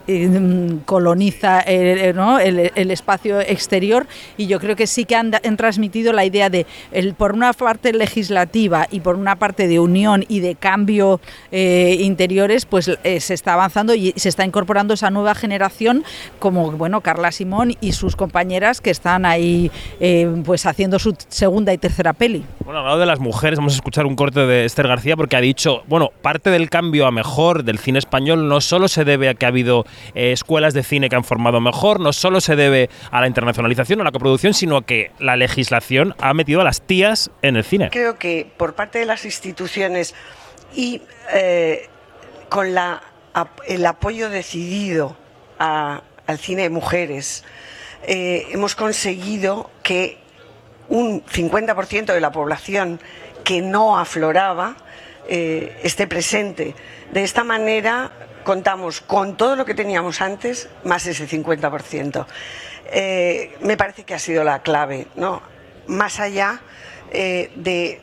coloniza 0.85 1.63
eh, 1.67 2.13
¿no? 2.15 2.39
el, 2.39 2.73
el, 2.75 2.91
espacio 2.91 3.41
exterior 3.41 4.07
y 4.37 4.47
yo 4.47 4.61
creo 4.61 4.77
que 4.77 4.87
sí 4.87 5.05
que 5.05 5.17
han, 5.17 5.31
transmitido 5.57 6.13
la 6.13 6.25
idea 6.25 6.51
de, 6.51 6.67
el, 6.93 7.15
por 7.15 7.33
una 7.33 7.53
parte 7.53 7.93
legislativa 7.93 8.87
y 8.91 9.01
por 9.01 9.17
una 9.17 9.37
parte 9.37 9.69
de 9.69 9.79
unión 9.79 10.25
y 10.29 10.41
de 10.41 10.55
cambio 10.55 11.21
eh, 11.53 11.97
interiores, 12.01 12.67
pues 12.67 12.87
se 13.03 13.35
está 13.35 13.55
avanzando 13.55 13.95
y 13.95 14.13
se 14.17 14.29
está 14.29 14.45
incorporando 14.45 14.95
esa 14.95 15.11
nueva 15.11 15.35
generación 15.35 16.05
como 16.39 16.73
bueno 16.73 17.01
Carla 17.01 17.33
Simón 17.33 17.75
y 17.81 17.93
sus 17.93 18.17
compañeras 18.17 18.81
que 18.81 18.91
están 18.91 19.25
ahí 19.25 19.71
pues 20.45 20.67
haciendo 20.67 20.99
su 20.99 21.15
segunda 21.29 21.73
y 21.73 21.79
tercera 21.79 22.13
peli. 22.13 22.45
Bueno, 22.65 22.81
hablado 22.81 22.99
de 22.99 23.07
las 23.07 23.21
mujeres, 23.21 23.59
vamos 23.59 23.75
a 23.75 23.77
escuchar 23.77 24.07
un 24.07 24.17
corte 24.17 24.41
de 24.41 24.65
Esther 24.65 24.89
García 24.89 25.17
porque 25.17 25.37
ha 25.37 25.41
dicho, 25.41 25.83
bueno, 25.87 26.11
parte 26.23 26.51
del 26.51 26.71
cambio 26.71 27.07
a 27.07 27.11
mejor 27.11 27.65
del 27.65 27.79
cine 27.79 27.99
español 27.99 28.49
no 28.49 28.61
solo 28.61 28.89
se 28.89 29.05
debe 29.05 29.29
a 29.29 29.35
que 29.35 29.47
ha 29.47 29.49
habido 29.49 29.85
eh, 30.15 30.33
escuelas 30.33 30.75
de 30.75 30.83
cine 30.83 31.09
que 31.09 31.17
han 31.17 31.25
formado 31.25 31.61
mejor, 31.61 32.01
no 32.01 32.13
solo 32.13 32.41
se 32.41 32.57
debe 32.57 32.91
a 33.11 33.21
la 33.21 33.27
internacionalización, 33.27 34.01
a 34.01 34.05
la 34.05 34.13
coproducción, 34.13 34.55
sino 34.55 34.83
que 34.83 35.13
la 35.19 35.37
legislación 35.37 36.15
ha 36.19 36.35
metido 36.35 36.61
a 36.61 36.65
las 36.65 36.83
tías 36.83 37.31
en 37.43 37.57
el 37.57 37.65
cine. 37.65 37.91
Creo 37.91 38.19
que 38.19 38.51
por 38.57 38.75
parte 38.75 38.99
de 38.99 39.07
las 39.07 39.25
instituciones 39.25 40.15
y 40.75 41.03
eh, 41.33 41.89
con 42.49 42.67
el 43.67 43.87
apoyo 43.87 44.31
decidido 44.31 45.17
al 45.59 46.39
cine 46.39 46.63
de 46.63 46.71
mujeres, 46.71 47.45
eh, 48.07 48.47
hemos 48.51 48.75
conseguido 48.75 49.71
que 49.83 50.19
un 50.89 51.25
50% 51.25 52.13
de 52.13 52.21
la 52.21 52.33
población 52.33 53.01
que 53.45 53.61
no 53.61 53.99
afloraba 53.99 54.77
esté 55.29 56.09
presente. 56.09 56.75
De 57.13 57.23
esta 57.23 57.45
manera 57.45 58.11
contamos 58.45 59.01
con 59.01 59.37
todo 59.37 59.57
lo 59.57 59.65
que 59.65 59.75
teníamos 59.75 60.21
antes, 60.21 60.69
más 60.85 61.07
ese 61.07 61.29
50%. 61.29 62.27
Eh, 62.93 63.57
me 63.61 63.77
parece 63.77 64.05
que 64.05 64.15
ha 64.15 64.19
sido 64.19 64.45
la 64.45 64.63
clave, 64.63 65.07
¿no? 65.17 65.43
Más 65.87 66.21
allá 66.21 66.61
eh, 67.13 67.51
de 67.55 68.01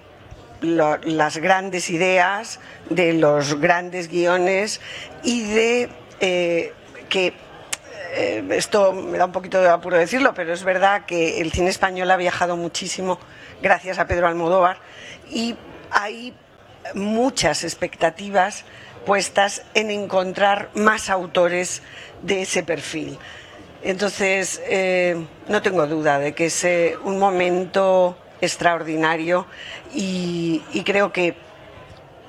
las 0.62 1.38
grandes 1.38 1.90
ideas, 1.90 2.60
de 2.90 3.14
los 3.14 3.60
grandes 3.60 4.08
guiones 4.08 4.82
y 5.24 5.44
de 5.44 5.90
eh, 6.20 6.74
que 7.10 7.34
eh, 8.14 8.44
esto 8.52 8.94
me 8.94 9.18
da 9.18 9.26
un 9.26 9.32
poquito 9.32 9.62
de 9.62 9.70
apuro 9.70 9.98
decirlo, 9.98 10.34
pero 10.34 10.54
es 10.54 10.64
verdad 10.64 11.06
que 11.06 11.40
el 11.42 11.52
cine 11.52 11.70
español 11.70 12.10
ha 12.10 12.18
viajado 12.18 12.58
muchísimo 12.58 13.20
gracias 13.62 14.00
a 14.00 14.08
Pedro 14.08 14.28
Almodóvar 14.28 14.78
y 15.30 15.56
hay 15.92 16.34
muchas 16.94 17.64
expectativas 17.64 18.66
en 19.74 19.90
encontrar 19.90 20.70
más 20.76 21.10
autores 21.10 21.82
de 22.22 22.42
ese 22.42 22.64
perfil. 22.64 23.18
Entonces, 23.82 24.62
eh, 24.68 25.26
no 25.48 25.62
tengo 25.62 25.88
duda 25.88 26.20
de 26.20 26.34
que 26.34 26.48
es 26.48 26.64
eh, 26.64 26.98
un 27.04 27.18
momento 27.18 28.18
extraordinario 28.42 29.46
y, 29.94 30.62
y 30.74 30.84
creo 30.84 31.14
que 31.14 31.36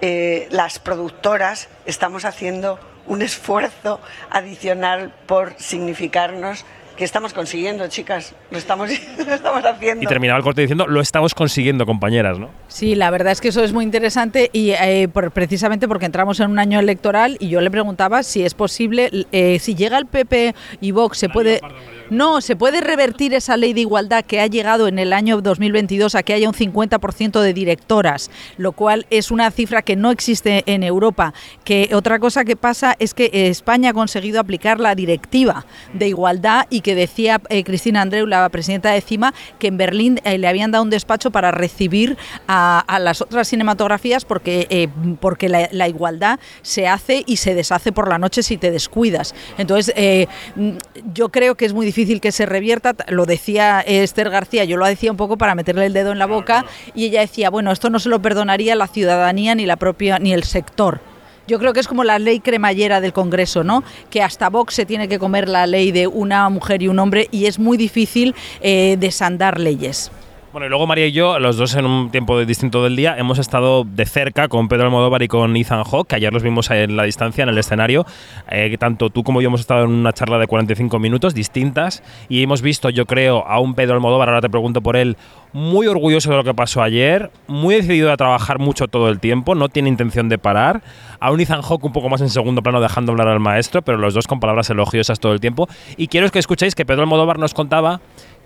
eh, 0.00 0.46
las 0.50 0.78
productoras 0.78 1.68
estamos 1.84 2.24
haciendo 2.24 2.78
un 3.06 3.22
esfuerzo 3.22 4.00
adicional 4.30 5.12
por 5.26 5.54
significarnos 5.58 6.64
que 6.96 7.04
estamos 7.04 7.32
consiguiendo, 7.32 7.88
chicas. 7.88 8.34
Lo 8.50 8.58
estamos, 8.58 8.90
lo 9.26 9.34
estamos 9.34 9.64
haciendo. 9.64 10.02
Y 10.02 10.06
terminaba 10.06 10.38
el 10.38 10.44
corte 10.44 10.62
diciendo, 10.62 10.86
lo 10.86 11.00
estamos 11.00 11.34
consiguiendo, 11.34 11.84
compañeras, 11.84 12.38
¿no? 12.38 12.48
Sí, 12.68 12.94
la 12.94 13.10
verdad 13.10 13.32
es 13.32 13.40
que 13.40 13.48
eso 13.48 13.62
es 13.62 13.72
muy 13.72 13.84
interesante 13.84 14.50
y 14.52 14.70
eh, 14.70 15.08
por, 15.12 15.30
precisamente 15.32 15.86
porque 15.86 16.06
entramos 16.06 16.40
en 16.40 16.50
un 16.50 16.58
año 16.58 16.78
electoral 16.80 17.36
y 17.40 17.48
yo 17.48 17.60
le 17.60 17.70
preguntaba 17.70 18.22
si 18.22 18.42
es 18.44 18.54
posible, 18.54 19.26
eh, 19.32 19.58
si 19.58 19.74
llega 19.74 19.98
el 19.98 20.06
PP 20.06 20.54
y 20.80 20.92
Vox, 20.92 21.18
se 21.18 21.28
puede... 21.28 21.60
No, 22.10 22.40
se 22.40 22.56
puede 22.56 22.80
revertir 22.80 23.34
esa 23.34 23.58
ley 23.58 23.74
de 23.74 23.82
igualdad 23.82 24.24
que 24.24 24.40
ha 24.40 24.46
llegado 24.46 24.88
en 24.88 24.98
el 24.98 25.12
año 25.12 25.42
2022 25.42 26.14
a 26.14 26.22
que 26.22 26.32
haya 26.32 26.48
un 26.48 26.54
50% 26.54 27.42
de 27.42 27.52
directoras, 27.52 28.30
lo 28.56 28.72
cual 28.72 29.06
es 29.10 29.30
una 29.30 29.50
cifra 29.50 29.82
que 29.82 29.94
no 29.94 30.10
existe 30.10 30.62
en 30.64 30.84
Europa. 30.84 31.34
Que 31.64 31.90
otra 31.92 32.18
cosa 32.18 32.46
que 32.46 32.56
pasa 32.56 32.96
es 32.98 33.12
que 33.12 33.28
España 33.50 33.90
ha 33.90 33.92
conseguido 33.92 34.40
aplicar 34.40 34.80
la 34.80 34.94
directiva 34.94 35.66
de 35.92 36.08
igualdad 36.08 36.66
y 36.70 36.80
que 36.80 36.94
decía 36.94 37.42
eh, 37.50 37.62
Cristina 37.62 38.00
Andreu, 38.00 38.26
la 38.26 38.37
presidenta 38.48 38.90
de 38.90 39.00
CIMA, 39.02 39.34
que 39.58 39.66
en 39.66 39.76
Berlín 39.76 40.20
eh, 40.24 40.38
le 40.38 40.48
habían 40.48 40.70
dado 40.70 40.84
un 40.84 40.90
despacho 40.90 41.30
para 41.30 41.50
recibir 41.50 42.16
a, 42.46 42.80
a 42.80 42.98
las 42.98 43.20
otras 43.20 43.48
cinematografías 43.48 44.24
porque, 44.24 44.66
eh, 44.70 44.88
porque 45.20 45.48
la, 45.48 45.68
la, 45.72 45.88
igualdad 45.88 46.40
se 46.62 46.86
hace 46.86 47.24
y 47.26 47.36
se 47.36 47.54
deshace 47.54 47.92
por 47.92 48.08
la 48.08 48.18
noche 48.18 48.42
si 48.42 48.56
te 48.56 48.70
descuidas. 48.70 49.34
Entonces, 49.58 49.92
eh, 49.96 50.26
yo 51.12 51.30
creo 51.30 51.54
que 51.54 51.66
es 51.66 51.72
muy 51.74 51.84
difícil 51.84 51.98
difícil 51.98 52.20
que 52.20 52.30
se 52.30 52.46
revierta, 52.46 52.94
lo 53.08 53.26
decía 53.26 53.80
Esther 53.80 54.30
García, 54.30 54.62
yo 54.62 54.76
lo 54.76 54.86
decía 54.86 55.10
un 55.10 55.16
poco 55.16 55.36
para 55.36 55.56
meterle 55.56 55.86
el 55.86 55.92
dedo 55.92 56.12
en 56.12 56.20
la 56.20 56.26
boca 56.26 56.64
y 56.94 57.06
ella 57.06 57.22
decía, 57.22 57.50
bueno, 57.50 57.72
esto 57.72 57.90
no 57.90 57.98
se 57.98 58.08
lo 58.08 58.22
perdonaría 58.22 58.76
la 58.76 58.86
ciudadanía 58.86 59.56
ni 59.56 59.66
la 59.66 59.74
propia 59.74 60.20
ni 60.20 60.32
el 60.32 60.44
sector. 60.44 61.00
Yo 61.48 61.58
creo 61.58 61.72
que 61.72 61.80
es 61.80 61.88
como 61.88 62.04
la 62.04 62.18
ley 62.18 62.40
cremallera 62.40 63.00
del 63.00 63.14
Congreso, 63.14 63.64
¿no? 63.64 63.82
Que 64.10 64.20
hasta 64.20 64.50
Vox 64.50 64.74
se 64.74 64.84
tiene 64.84 65.08
que 65.08 65.18
comer 65.18 65.48
la 65.48 65.66
ley 65.66 65.92
de 65.92 66.06
una 66.06 66.46
mujer 66.50 66.82
y 66.82 66.88
un 66.88 66.98
hombre 66.98 67.26
y 67.30 67.46
es 67.46 67.58
muy 67.58 67.78
difícil 67.78 68.34
eh, 68.60 68.98
desandar 69.00 69.58
leyes. 69.58 70.10
Bueno, 70.50 70.64
y 70.64 70.70
luego 70.70 70.86
María 70.86 71.06
y 71.06 71.12
yo, 71.12 71.38
los 71.38 71.58
dos 71.58 71.74
en 71.74 71.84
un 71.84 72.10
tiempo 72.10 72.42
distinto 72.42 72.82
del 72.82 72.96
día, 72.96 73.18
hemos 73.18 73.38
estado 73.38 73.84
de 73.84 74.06
cerca 74.06 74.48
con 74.48 74.68
Pedro 74.68 74.84
Almodóvar 74.84 75.22
y 75.22 75.28
con 75.28 75.54
Ethan 75.54 75.84
Hawke, 75.84 76.08
que 76.08 76.16
ayer 76.16 76.32
los 76.32 76.42
vimos 76.42 76.70
en 76.70 76.96
la 76.96 77.02
distancia, 77.02 77.42
en 77.42 77.50
el 77.50 77.58
escenario. 77.58 78.06
Eh, 78.50 78.74
tanto 78.78 79.10
tú 79.10 79.22
como 79.24 79.42
yo 79.42 79.48
hemos 79.48 79.60
estado 79.60 79.84
en 79.84 79.90
una 79.90 80.14
charla 80.14 80.38
de 80.38 80.46
45 80.46 80.98
minutos 81.00 81.34
distintas 81.34 82.02
y 82.30 82.42
hemos 82.42 82.62
visto, 82.62 82.88
yo 82.88 83.04
creo, 83.04 83.46
a 83.46 83.60
un 83.60 83.74
Pedro 83.74 83.96
Almodóvar, 83.96 84.30
ahora 84.30 84.40
te 84.40 84.48
pregunto 84.48 84.80
por 84.80 84.96
él, 84.96 85.18
muy 85.52 85.86
orgulloso 85.86 86.30
de 86.30 86.36
lo 86.36 86.44
que 86.44 86.54
pasó 86.54 86.82
ayer, 86.82 87.30
muy 87.46 87.74
decidido 87.74 88.10
a 88.10 88.16
trabajar 88.16 88.58
mucho 88.58 88.88
todo 88.88 89.10
el 89.10 89.20
tiempo, 89.20 89.54
no 89.54 89.68
tiene 89.68 89.90
intención 89.90 90.30
de 90.30 90.38
parar. 90.38 90.82
A 91.20 91.30
un 91.30 91.40
Ethan 91.40 91.60
Hawke 91.60 91.84
un 91.84 91.92
poco 91.92 92.08
más 92.08 92.22
en 92.22 92.30
segundo 92.30 92.62
plano, 92.62 92.80
dejando 92.80 93.12
hablar 93.12 93.28
al 93.28 93.40
maestro, 93.40 93.82
pero 93.82 93.98
los 93.98 94.14
dos 94.14 94.26
con 94.26 94.40
palabras 94.40 94.70
elogiosas 94.70 95.20
todo 95.20 95.34
el 95.34 95.40
tiempo. 95.40 95.68
Y 95.98 96.08
quiero 96.08 96.30
que 96.30 96.38
escuchéis 96.38 96.74
que 96.74 96.86
Pedro 96.86 97.02
Almodóvar 97.02 97.38
nos 97.38 97.52
contaba 97.52 98.00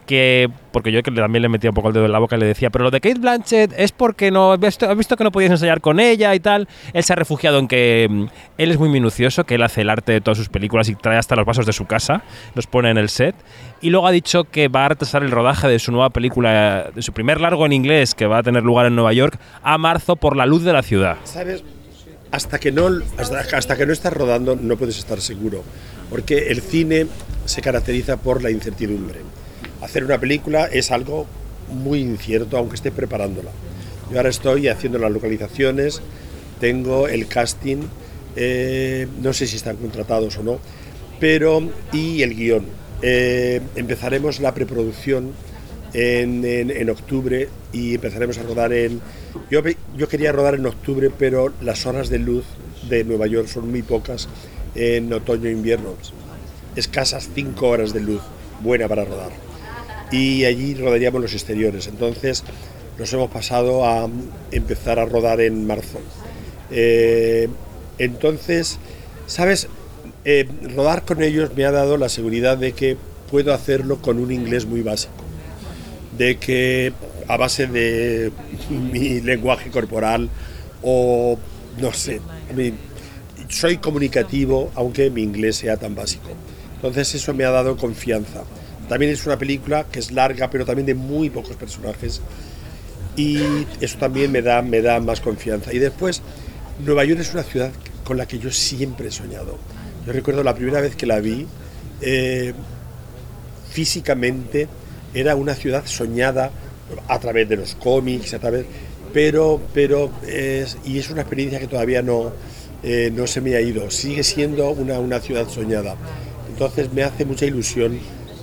que 0.06 0.50
porque 0.72 0.90
yo 0.90 1.02
que 1.02 1.10
también 1.10 1.42
le 1.42 1.48
metía 1.48 1.70
un 1.70 1.74
poco 1.74 1.88
el 1.88 1.94
dedo 1.94 2.06
en 2.06 2.12
la 2.12 2.18
boca 2.18 2.36
y 2.36 2.40
le 2.40 2.46
decía, 2.46 2.70
pero 2.70 2.84
lo 2.84 2.90
de 2.90 3.00
Kate 3.00 3.18
Blanchett 3.18 3.74
es 3.76 3.92
porque 3.92 4.30
no 4.30 4.52
has 4.52 4.60
visto, 4.60 4.88
has 4.88 4.96
visto 4.96 5.16
que 5.16 5.24
no 5.24 5.30
podías 5.30 5.50
ensayar 5.50 5.80
con 5.80 6.00
ella 6.00 6.34
y 6.34 6.40
tal. 6.40 6.66
Él 6.94 7.04
se 7.04 7.12
ha 7.12 7.16
refugiado 7.16 7.58
en 7.58 7.68
que 7.68 8.08
mm, 8.10 8.24
él 8.58 8.70
es 8.70 8.78
muy 8.78 8.88
minucioso, 8.88 9.44
que 9.44 9.56
él 9.56 9.62
hace 9.62 9.82
el 9.82 9.90
arte 9.90 10.12
de 10.12 10.20
todas 10.20 10.38
sus 10.38 10.48
películas 10.48 10.88
y 10.88 10.94
trae 10.94 11.18
hasta 11.18 11.36
los 11.36 11.44
vasos 11.44 11.66
de 11.66 11.72
su 11.72 11.84
casa, 11.84 12.22
los 12.54 12.66
pone 12.66 12.90
en 12.90 12.96
el 12.96 13.10
set. 13.10 13.34
Y 13.82 13.90
luego 13.90 14.06
ha 14.06 14.12
dicho 14.12 14.44
que 14.44 14.68
va 14.68 14.86
a 14.86 14.88
retrasar 14.90 15.22
el 15.22 15.30
rodaje 15.30 15.68
de 15.68 15.78
su 15.78 15.92
nueva 15.92 16.10
película, 16.10 16.90
de 16.94 17.02
su 17.02 17.12
primer 17.12 17.40
largo 17.40 17.66
en 17.66 17.72
inglés, 17.72 18.14
que 18.14 18.26
va 18.26 18.38
a 18.38 18.42
tener 18.42 18.62
lugar 18.62 18.86
en 18.86 18.94
Nueva 18.94 19.12
York, 19.12 19.38
a 19.62 19.76
marzo 19.76 20.16
por 20.16 20.36
la 20.36 20.46
luz 20.46 20.64
de 20.64 20.72
la 20.72 20.82
ciudad. 20.82 21.18
¿Sabes? 21.24 21.62
Hasta 22.30 22.58
que, 22.58 22.72
no, 22.72 22.88
hasta, 23.18 23.40
hasta 23.40 23.76
que 23.76 23.84
no 23.84 23.92
estás 23.92 24.12
rodando 24.14 24.56
no 24.56 24.76
puedes 24.78 24.96
estar 24.98 25.20
seguro, 25.20 25.62
porque 26.08 26.48
el 26.48 26.62
cine 26.62 27.06
se 27.44 27.60
caracteriza 27.60 28.16
por 28.16 28.42
la 28.42 28.50
incertidumbre 28.50 29.20
hacer 29.82 30.04
una 30.04 30.18
película 30.18 30.66
es 30.66 30.90
algo 30.90 31.26
muy 31.68 32.00
incierto, 32.00 32.56
aunque 32.56 32.76
esté 32.76 32.90
preparándola. 32.90 33.50
Yo 34.10 34.16
ahora 34.16 34.30
estoy 34.30 34.68
haciendo 34.68 34.98
las 34.98 35.10
localizaciones, 35.10 36.00
tengo 36.60 37.08
el 37.08 37.26
casting, 37.26 37.78
eh, 38.36 39.08
no 39.20 39.32
sé 39.32 39.46
si 39.46 39.56
están 39.56 39.76
contratados 39.76 40.36
o 40.38 40.42
no, 40.42 40.58
pero 41.18 41.62
y 41.92 42.22
el 42.22 42.34
guion. 42.34 42.64
Eh, 43.02 43.60
empezaremos 43.74 44.38
la 44.40 44.54
preproducción 44.54 45.32
en, 45.92 46.88
octubre 46.88 47.48
y 47.72 47.94
empezaremos 47.94 48.38
a 48.38 48.42
rodar 48.44 48.72
en... 48.72 49.00
Yo, 49.50 49.62
yo 49.96 50.08
quería 50.08 50.32
rodar 50.32 50.54
en 50.54 50.66
octubre, 50.66 51.10
pero 51.10 51.52
las 51.60 51.84
horas 51.86 52.08
de 52.08 52.18
luz 52.18 52.44
de 52.88 53.04
Nueva 53.04 53.26
York 53.26 53.48
son 53.48 53.70
muy 53.70 53.82
pocas 53.82 54.28
en 54.74 55.12
otoño 55.12 55.48
e 55.48 55.52
invierno. 55.52 55.94
Escasas 56.76 57.28
cinco 57.34 57.68
horas 57.68 57.92
de 57.92 58.00
luz, 58.00 58.22
buena 58.62 58.88
para 58.88 59.04
rodar 59.04 59.51
y 60.12 60.44
allí 60.44 60.74
rodaríamos 60.74 61.20
los 61.20 61.32
exteriores. 61.32 61.88
Entonces 61.88 62.44
nos 62.98 63.12
hemos 63.12 63.30
pasado 63.30 63.84
a 63.84 64.08
empezar 64.52 64.98
a 64.98 65.06
rodar 65.06 65.40
en 65.40 65.66
marzo. 65.66 65.98
Eh, 66.70 67.48
entonces, 67.98 68.78
¿sabes? 69.26 69.68
Eh, 70.24 70.46
rodar 70.74 71.04
con 71.04 71.22
ellos 71.22 71.50
me 71.56 71.64
ha 71.64 71.72
dado 71.72 71.96
la 71.96 72.08
seguridad 72.08 72.56
de 72.56 72.72
que 72.72 72.96
puedo 73.30 73.52
hacerlo 73.52 74.00
con 74.00 74.18
un 74.18 74.30
inglés 74.30 74.66
muy 74.66 74.82
básico, 74.82 75.14
de 76.16 76.36
que 76.36 76.92
a 77.26 77.36
base 77.36 77.66
de 77.66 78.30
mi 78.70 79.20
lenguaje 79.20 79.70
corporal 79.70 80.28
o 80.82 81.38
no 81.80 81.92
sé, 81.92 82.20
soy 83.48 83.78
comunicativo 83.78 84.70
aunque 84.74 85.10
mi 85.10 85.22
inglés 85.22 85.56
sea 85.56 85.76
tan 85.76 85.94
básico. 85.94 86.28
Entonces 86.76 87.14
eso 87.14 87.32
me 87.32 87.44
ha 87.44 87.50
dado 87.50 87.76
confianza. 87.76 88.42
También 88.88 89.12
es 89.12 89.24
una 89.26 89.38
película 89.38 89.84
que 89.84 89.98
es 89.98 90.10
larga, 90.10 90.50
pero 90.50 90.64
también 90.64 90.86
de 90.86 90.94
muy 90.94 91.30
pocos 91.30 91.56
personajes. 91.56 92.20
Y 93.16 93.40
eso 93.80 93.98
también 93.98 94.32
me 94.32 94.42
da, 94.42 94.62
me 94.62 94.80
da 94.82 95.00
más 95.00 95.20
confianza. 95.20 95.72
Y 95.72 95.78
después, 95.78 96.22
Nueva 96.84 97.04
York 97.04 97.20
es 97.20 97.32
una 97.32 97.42
ciudad 97.42 97.70
con 98.04 98.16
la 98.16 98.26
que 98.26 98.38
yo 98.38 98.50
siempre 98.50 99.08
he 99.08 99.10
soñado. 99.10 99.58
Yo 100.06 100.12
recuerdo 100.12 100.42
la 100.42 100.54
primera 100.54 100.80
vez 100.80 100.96
que 100.96 101.06
la 101.06 101.20
vi, 101.20 101.46
eh, 102.00 102.52
físicamente 103.70 104.68
era 105.14 105.36
una 105.36 105.54
ciudad 105.54 105.84
soñada 105.86 106.50
a 107.08 107.18
través 107.18 107.48
de 107.48 107.56
los 107.56 107.74
cómics, 107.74 108.34
a 108.34 108.38
través, 108.38 108.66
pero, 109.12 109.60
pero 109.72 110.10
es, 110.26 110.76
y 110.84 110.98
es 110.98 111.10
una 111.10 111.22
experiencia 111.22 111.58
que 111.60 111.68
todavía 111.68 112.02
no, 112.02 112.32
eh, 112.82 113.10
no 113.14 113.26
se 113.26 113.40
me 113.40 113.54
ha 113.54 113.60
ido. 113.60 113.90
Sigue 113.90 114.22
siendo 114.22 114.70
una, 114.70 114.98
una 114.98 115.20
ciudad 115.20 115.48
soñada. 115.48 115.96
Entonces 116.48 116.92
me 116.92 117.02
hace 117.02 117.24
mucha 117.24 117.46
ilusión 117.46 117.98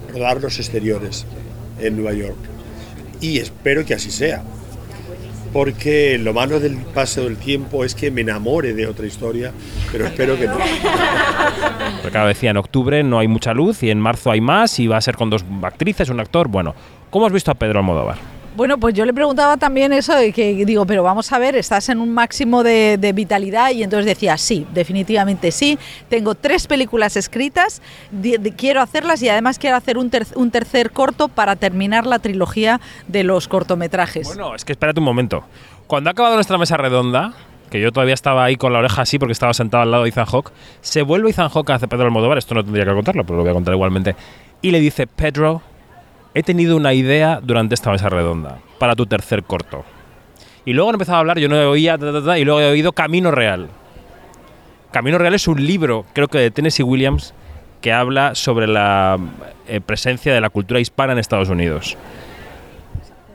rodar 0.10 0.42
los 0.42 0.58
exteriores 0.60 1.26
en 1.80 1.96
Nueva 1.96 2.14
York. 2.14 2.38
Y 3.22 3.40
espero 3.40 3.86
que 3.86 3.94
así 3.94 4.12
sea. 4.12 4.44
Porque 5.52 6.20
lo 6.20 6.32
malo 6.32 6.60
del 6.60 6.78
paso 6.78 7.24
del 7.24 7.38
tiempo 7.38 7.84
es 7.84 7.96
que 7.96 8.12
me 8.12 8.22
enamore 8.22 8.74
de 8.74 8.86
otra 8.86 9.08
historia, 9.08 9.52
pero 9.92 10.06
espero 10.06 10.38
que 10.38 10.46
no. 10.46 10.58
Porque 12.02 12.12
claro, 12.12 12.28
decía, 12.28 12.52
en 12.52 12.58
octubre 12.58 13.02
no 13.04 13.18
hay 13.18 13.28
mucha 13.28 13.54
luz 13.54 13.82
y 13.82 13.90
en 13.90 14.00
marzo 14.00 14.30
hay 14.30 14.42
más 14.42 14.80
y 14.80 14.86
va 14.86 14.98
a 14.98 15.02
ser 15.02 15.16
con 15.16 15.32
dos 15.32 15.44
actrices, 15.64 16.10
un 16.10 16.20
actor. 16.20 16.50
Bueno, 16.50 16.76
¿cómo 17.10 17.26
has 17.26 17.34
visto 17.34 17.50
a 17.50 17.56
Pedro 17.56 17.80
Almodóvar? 17.80 18.39
Bueno, 18.56 18.78
pues 18.78 18.94
yo 18.94 19.06
le 19.06 19.14
preguntaba 19.14 19.58
también 19.58 19.94
eso 19.94 20.16
de 20.16 20.34
que 20.34 20.66
digo, 20.66 20.86
pero 20.86 21.04
vamos 21.04 21.32
a 21.32 21.40
ver, 21.40 21.56
estás 21.56 21.90
en 21.90 22.00
un 22.00 22.12
máximo 22.12 22.64
de, 22.64 23.12
vitalidad 23.14 23.72
y 23.72 23.84
entonces 23.84 24.06
decía, 24.06 24.38
sí, 24.38 24.66
definitivamente 24.74 25.52
sí, 25.52 25.78
tengo 26.10 26.36
tres 26.36 26.68
películas 26.68 27.16
escritas, 27.16 27.82
quiero 28.58 28.82
hacerlas 28.82 29.22
y 29.22 29.30
además 29.30 29.60
quiero 29.60 29.78
hacer 29.78 29.98
un, 29.98 30.10
tercer 30.52 30.92
corto 30.92 31.28
para 31.28 31.56
terminar 31.56 32.06
la 32.06 32.20
trilogía 32.20 32.82
de 33.08 33.24
los 33.24 33.48
cortometrajes. 33.48 34.28
Bueno, 34.28 34.56
es 34.56 34.66
que 34.66 34.74
espérate 34.74 35.00
un 35.00 35.06
momento. 35.06 35.44
Cuando 35.88 36.10
ha 36.10 36.12
acabado 36.12 36.36
nuestra 36.36 36.58
mesa 36.58 36.78
redonda, 36.78 37.34
que 37.70 37.80
yo 37.80 37.92
todavía 37.92 38.14
estaba 38.14 38.44
ahí 38.44 38.56
con 38.56 38.74
la 38.74 38.80
oreja 38.80 39.04
así 39.04 39.20
porque 39.20 39.34
estaba 39.34 39.54
sentado 39.54 39.84
al 39.84 39.92
lado 39.92 40.04
de 40.04 40.10
Ethan 40.10 40.26
Hawke, 40.26 40.52
se 40.82 41.02
vuelve 41.02 41.30
Ethan 41.30 41.50
Hawke 41.50 41.72
hace 41.72 41.88
Pedro 41.88 42.06
Almodóvar, 42.06 42.38
esto 42.38 42.56
no 42.56 42.64
tendría 42.64 42.86
que 42.86 42.94
contarlo, 42.94 43.24
pero 43.24 43.38
lo 43.38 43.44
voy 43.44 43.52
a 43.52 43.54
contar 43.54 43.74
igualmente, 43.74 44.16
y 44.62 44.72
le 44.72 44.80
dice, 44.80 45.08
Pedro, 45.08 45.62
he 46.40 46.44
tenido 46.44 46.78
una 46.78 46.94
idea 46.94 47.40
durante 47.42 47.76
esta 47.76 47.92
mesa 47.92 48.10
redonda 48.10 48.60
para 48.78 48.96
tu 48.96 49.06
tercer 49.06 49.44
corto. 49.44 49.84
Y 50.66 50.74
luego 50.74 50.90
han 50.90 50.96
empezado 50.96 51.18
a 51.18 51.20
hablar, 51.20 51.40
yo 51.40 51.50
no 51.50 51.58
oía, 51.70 51.98
y 52.38 52.46
luego 52.46 52.62
he 52.62 52.70
oído 52.70 52.94
Camino 52.94 53.32
Real. 53.32 53.68
Camino 54.92 55.18
Real 55.18 55.34
es 55.34 55.48
un 55.48 55.66
libro, 55.66 56.06
creo 56.14 56.28
que 56.28 56.40
de 56.40 56.52
Tennessee 56.52 56.84
Williams, 56.84 57.34
que 57.82 57.94
habla 57.94 58.36
sobre 58.36 58.68
la 58.68 59.18
eh, 59.68 59.82
presencia 59.82 60.34
de 60.34 60.42
la 60.42 60.50
cultura 60.50 60.80
hispana 60.80 61.14
en 61.14 61.20
Estados 61.20 61.50
Unidos. 61.50 61.98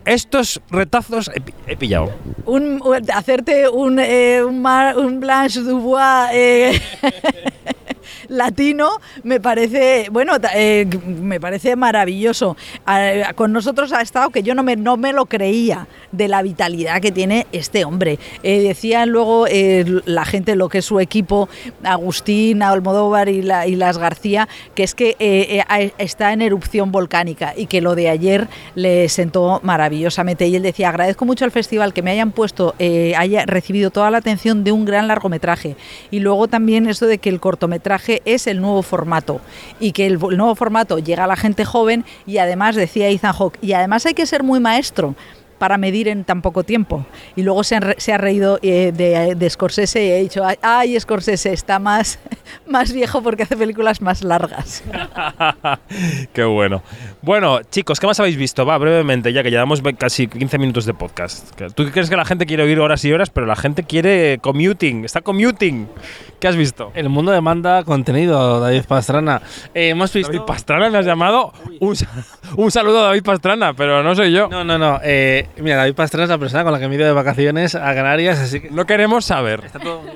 Estos 0.05 0.61
retazos 0.71 1.31
he, 1.67 1.77
pillado. 1.77 2.13
Un, 2.45 2.81
hacerte 3.15 3.69
un, 3.69 3.99
eh, 3.99 4.43
un, 4.45 4.67
un 4.67 5.21
Blanche 5.21 5.61
Dubois 5.61 6.29
eh, 6.33 6.79
latino 8.37 8.89
me 9.23 9.41
parece, 9.41 10.09
bueno, 10.11 10.35
eh, 10.55 10.87
me 11.07 11.41
parece 11.41 11.77
maravilloso. 11.77 12.57
con 13.35 13.53
nosotros 13.53 13.93
ha 13.93 14.01
estado 14.01 14.31
que 14.31 14.43
yo 14.43 14.55
no 14.55 14.63
me, 14.63 14.77
no 14.77 14.97
me 14.97 15.13
lo 15.13 15.27
creía 15.27 15.87
de 16.13 16.29
la 16.29 16.43
vitalidad 16.43 17.01
que 17.01 17.13
tiene 17.13 17.47
este 17.53 17.85
hombre. 17.85 18.19
Eh, 18.43 18.63
decían 18.63 19.11
luego 19.11 19.47
eh, 19.49 19.85
la 20.05 20.25
gente, 20.25 20.57
lo 20.57 20.69
que 20.69 20.79
es 20.79 20.85
su 20.85 21.01
equipo, 21.01 21.49
Agustín, 21.83 22.63
Almodóvar 22.63 23.29
y, 23.29 23.41
y 23.67 23.77
las 23.77 23.99
García, 23.99 24.49
que 24.75 24.83
es 24.83 24.95
que 24.95 25.17
está 25.99 26.33
en 26.33 26.43
erupción 26.43 26.93
volcánica 26.93 27.55
y 27.57 27.67
que 27.67 27.81
lo 27.81 27.95
de 27.95 28.09
ayer 28.09 28.49
le 28.75 29.09
sentó 29.09 29.61
maravillosamente. 29.63 30.47
Y 30.47 30.57
él 30.57 30.63
decía, 30.63 30.89
agradezco 30.89 31.25
mucho 31.25 31.45
al 31.45 31.51
festival 31.51 31.93
que 31.93 32.03
me 32.03 32.11
hayan 32.11 32.33
puesto, 32.33 32.75
haya 33.17 33.47
recibido 33.47 33.91
toda 33.91 34.11
la 34.11 34.19
atención 34.19 34.65
de 34.65 34.73
un 34.73 34.85
gran 34.85 35.09
largometraje. 35.09 35.77
Y 36.11 36.21
luego 36.21 36.49
también 36.49 36.89
eso 36.89 37.07
de 37.07 37.19
que 37.19 37.29
el 37.29 37.41
cortometraje 37.41 38.23
es 38.25 38.47
el 38.47 38.61
nuevo 38.61 38.83
formato 38.83 39.41
y 39.81 39.93
que 39.93 40.07
el, 40.07 40.19
nuevo 40.19 40.55
formato 40.55 40.99
llega 40.99 41.25
a 41.25 41.27
la 41.27 41.37
gente 41.37 41.65
joven 41.65 42.05
y 42.27 42.39
además, 42.39 42.77
decía 42.77 43.09
Ethan 43.09 43.33
Hawke, 43.33 43.59
y 43.63 43.73
además 43.73 44.07
hay 44.07 44.15
que 44.15 44.27
ser 44.27 44.43
muy 44.43 44.61
maestro 44.61 45.15
para 45.59 45.79
medir 45.79 46.09
en 46.09 46.25
tan 46.25 46.43
poco 46.43 46.65
tiempo. 46.65 47.07
Y 47.37 47.43
luego 47.43 47.65
se, 47.65 47.77
ha 47.77 48.19
reído 48.19 48.59
eh, 48.63 48.93
de, 48.93 49.51
Scorsese 49.51 50.05
y 50.05 50.11
ha 50.13 50.17
dicho, 50.17 50.43
ay, 50.63 50.99
Scorsese 50.99 51.53
está 51.53 51.79
más, 51.79 52.19
más 52.67 52.93
viejo 52.93 53.23
porque 53.23 53.45
hace 53.45 53.57
películas 53.57 54.01
más 54.01 54.23
largas. 54.23 54.83
Qué 56.33 56.45
bueno. 56.45 56.83
Bueno, 57.23 57.61
chicos, 57.63 58.01
¿qué 58.01 58.07
más 58.07 58.21
habéis 58.21 58.37
visto? 58.37 58.67
Va, 58.67 58.77
brevemente, 58.77 59.33
ya 59.33 59.43
que 59.43 59.51
llevamos 59.51 59.83
casi 59.97 60.27
15 60.27 60.59
minutos 60.59 60.85
de 60.85 60.95
podcast. 60.95 61.59
¿Tú 61.75 61.91
crees 61.91 62.11
que 62.11 62.17
la 62.17 62.25
gente 62.25 62.45
quiere 62.47 62.63
oír 62.63 62.81
horas 62.81 63.05
y 63.05 63.13
horas, 63.13 63.31
pero 63.31 63.47
la 63.47 63.57
gente 63.57 63.85
quiere 63.85 64.39
commuting, 64.43 65.05
está 65.05 65.23
commuting? 65.23 65.89
¿Qué 66.39 66.49
has 66.49 66.57
visto? 66.57 66.93
El 66.95 67.09
mundo 67.09 67.33
demanda 67.33 67.83
contenido, 67.85 68.61
David 68.61 68.85
Pastrana. 68.87 69.41
Eh, 69.73 69.89
hemos 69.89 70.13
visto... 70.13 70.31
David 70.31 70.45
Pastrana 70.45 70.91
me 70.91 70.99
has 70.99 71.07
llamado. 71.07 71.53
Un, 71.81 72.71
saludo 72.71 73.01
a 73.01 73.03
David 73.05 73.23
Pastrana, 73.23 73.73
pero 73.73 74.03
no 74.03 74.15
soy 74.15 74.33
yo. 74.33 74.49
No, 74.49 74.63
no, 74.63 74.77
no. 74.77 75.01
Eh, 75.03 75.44
mira, 75.57 75.77
David 75.77 75.95
Pastrana 75.95 76.25
es 76.25 76.31
la 76.31 76.39
persona 76.39 76.65
con 76.65 76.73
la 76.73 76.79
que 76.79 76.89
me 76.89 76.95
he 76.95 76.99
ido 76.99 77.07
de 77.07 77.13
vacaciones 77.13 77.75
a 77.75 77.95
Canarias, 77.95 78.39
así 78.39 78.61
que... 78.61 78.71
No 78.71 78.87
queremos 78.87 79.25
saber. 79.25 79.63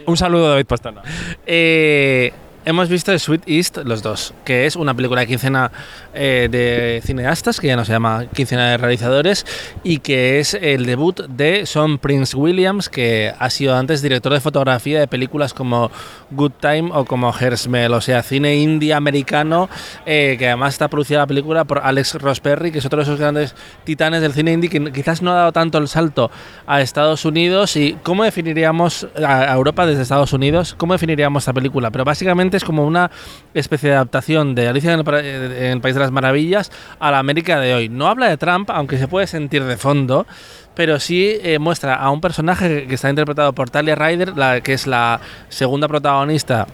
Un 0.06 0.16
saludo 0.16 0.50
David 0.50 0.66
Pastrana. 0.66 1.02
Eh, 1.46 2.32
hemos 2.68 2.90
visto 2.90 3.12
The 3.12 3.18
Sweet 3.18 3.42
East 3.46 3.78
los 3.78 4.02
dos, 4.02 4.35
que 4.44 4.66
es 4.66 4.76
una 4.76 4.92
película 4.92 5.22
de 5.22 5.26
quincena 5.26 5.72
eh, 6.12 6.48
de 6.50 7.00
cineastas, 7.02 7.61
que 7.61 7.66
ya 7.66 7.76
no 7.76 7.85
se 7.87 7.92
llama 7.92 8.26
quincena 8.26 8.68
de 8.70 8.76
realizadores, 8.76 9.46
y 9.83 10.00
que 10.00 10.38
es 10.38 10.52
el 10.52 10.85
debut 10.85 11.22
de 11.28 11.64
Sean 11.64 11.96
Prince 11.96 12.37
Williams, 12.37 12.90
que 12.90 13.33
ha 13.38 13.48
sido 13.48 13.74
antes 13.74 14.02
director 14.02 14.35
de 14.35 14.40
fotografía 14.40 15.00
de 15.00 15.09
películas 15.09 15.54
como 15.54 15.90
Good 16.31 16.52
Time 16.61 16.90
o 16.92 17.07
como 17.07 17.33
Hersmel, 17.33 17.94
o 17.94 18.02
sea, 18.02 18.22
cine 18.22 18.57
indie 18.57 18.92
americano, 18.92 19.70
eh, 20.04 20.37
que 20.38 20.48
además 20.48 20.74
está 20.74 20.88
producida 20.88 21.20
la 21.20 21.26
película 21.26 21.64
por 21.64 21.78
Alex 21.78 22.16
Ross 22.16 22.40
Perry, 22.40 22.70
que 22.70 22.81
es 22.81 22.87
otro 22.87 22.98
de 22.98 23.04
esos 23.04 23.18
grandes 23.18 23.54
titanes 23.85 24.20
del 24.20 24.35
cine 24.35 24.52
indie 24.52 24.68
que 24.68 24.92
quizás 24.92 25.22
no 25.22 25.33
ha 25.33 25.37
dado 25.37 25.52
tanto 25.52 25.78
el 25.78 25.88
salto 25.88 26.31
a 26.66 26.83
Estados 26.83 27.24
Unidos. 27.24 27.76
¿Y 27.76 27.96
cómo 28.02 28.24
definiríamos 28.24 29.07
a 29.16 29.54
Europa 29.54 29.87
desde 29.87 30.02
Estados 30.02 30.35
Unidos? 30.35 30.74
¿Cómo 30.76 30.92
definiríamos 30.92 31.44
esta 31.44 31.54
película? 31.54 31.90
Pero 31.90 32.04
básicamente 32.04 32.58
es 32.59 32.64
como 32.64 32.87
una 32.87 33.11
especie 33.55 33.88
de 33.88 33.94
adaptación 33.97 34.55
de 34.55 34.68
Alicia 34.68 34.92
en 34.92 35.01
el, 35.01 35.81
País 35.81 35.94
de 35.94 36.01
las 36.01 36.11
Maravillas 36.11 36.71
a 37.01 37.11
la 37.11 37.18
América 37.18 37.59
de 37.59 37.75
hoy. 37.75 37.88
No 37.88 38.07
habla 38.07 38.29
de 38.29 38.37
Trump, 38.37 38.71
aunque 38.71 38.99
se 38.99 39.09
puede 39.09 39.27
sentir 39.27 39.64
de 39.64 39.77
fondo, 39.77 40.27
pero 40.75 41.01
sí 41.01 41.38
eh, 41.42 41.59
muestra 41.59 41.94
a 41.94 42.11
un 42.11 42.21
personaje 42.21 42.87
que 42.87 42.94
está 42.94 43.11
interpretado 43.11 43.53
por 43.53 43.71
Talia 43.71 43.94
Ryder, 43.94 44.37
la, 44.37 44.61
que 44.61 44.75
es 44.75 44.87
la 44.87 45.21
segunda 45.49 45.88
protagonista 45.88 46.66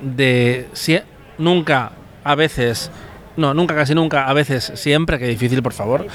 de 0.00 0.68
nunca, 1.38 1.92
a 2.24 2.34
veces, 2.34 2.90
no, 3.36 3.54
nunca, 3.54 3.74
casi 3.74 3.94
nunca, 3.94 4.26
a 4.26 4.32
veces, 4.32 4.72
siempre, 4.74 5.18
que 5.18 5.26
difícil, 5.26 5.62
por 5.62 5.72
favor. 5.72 6.06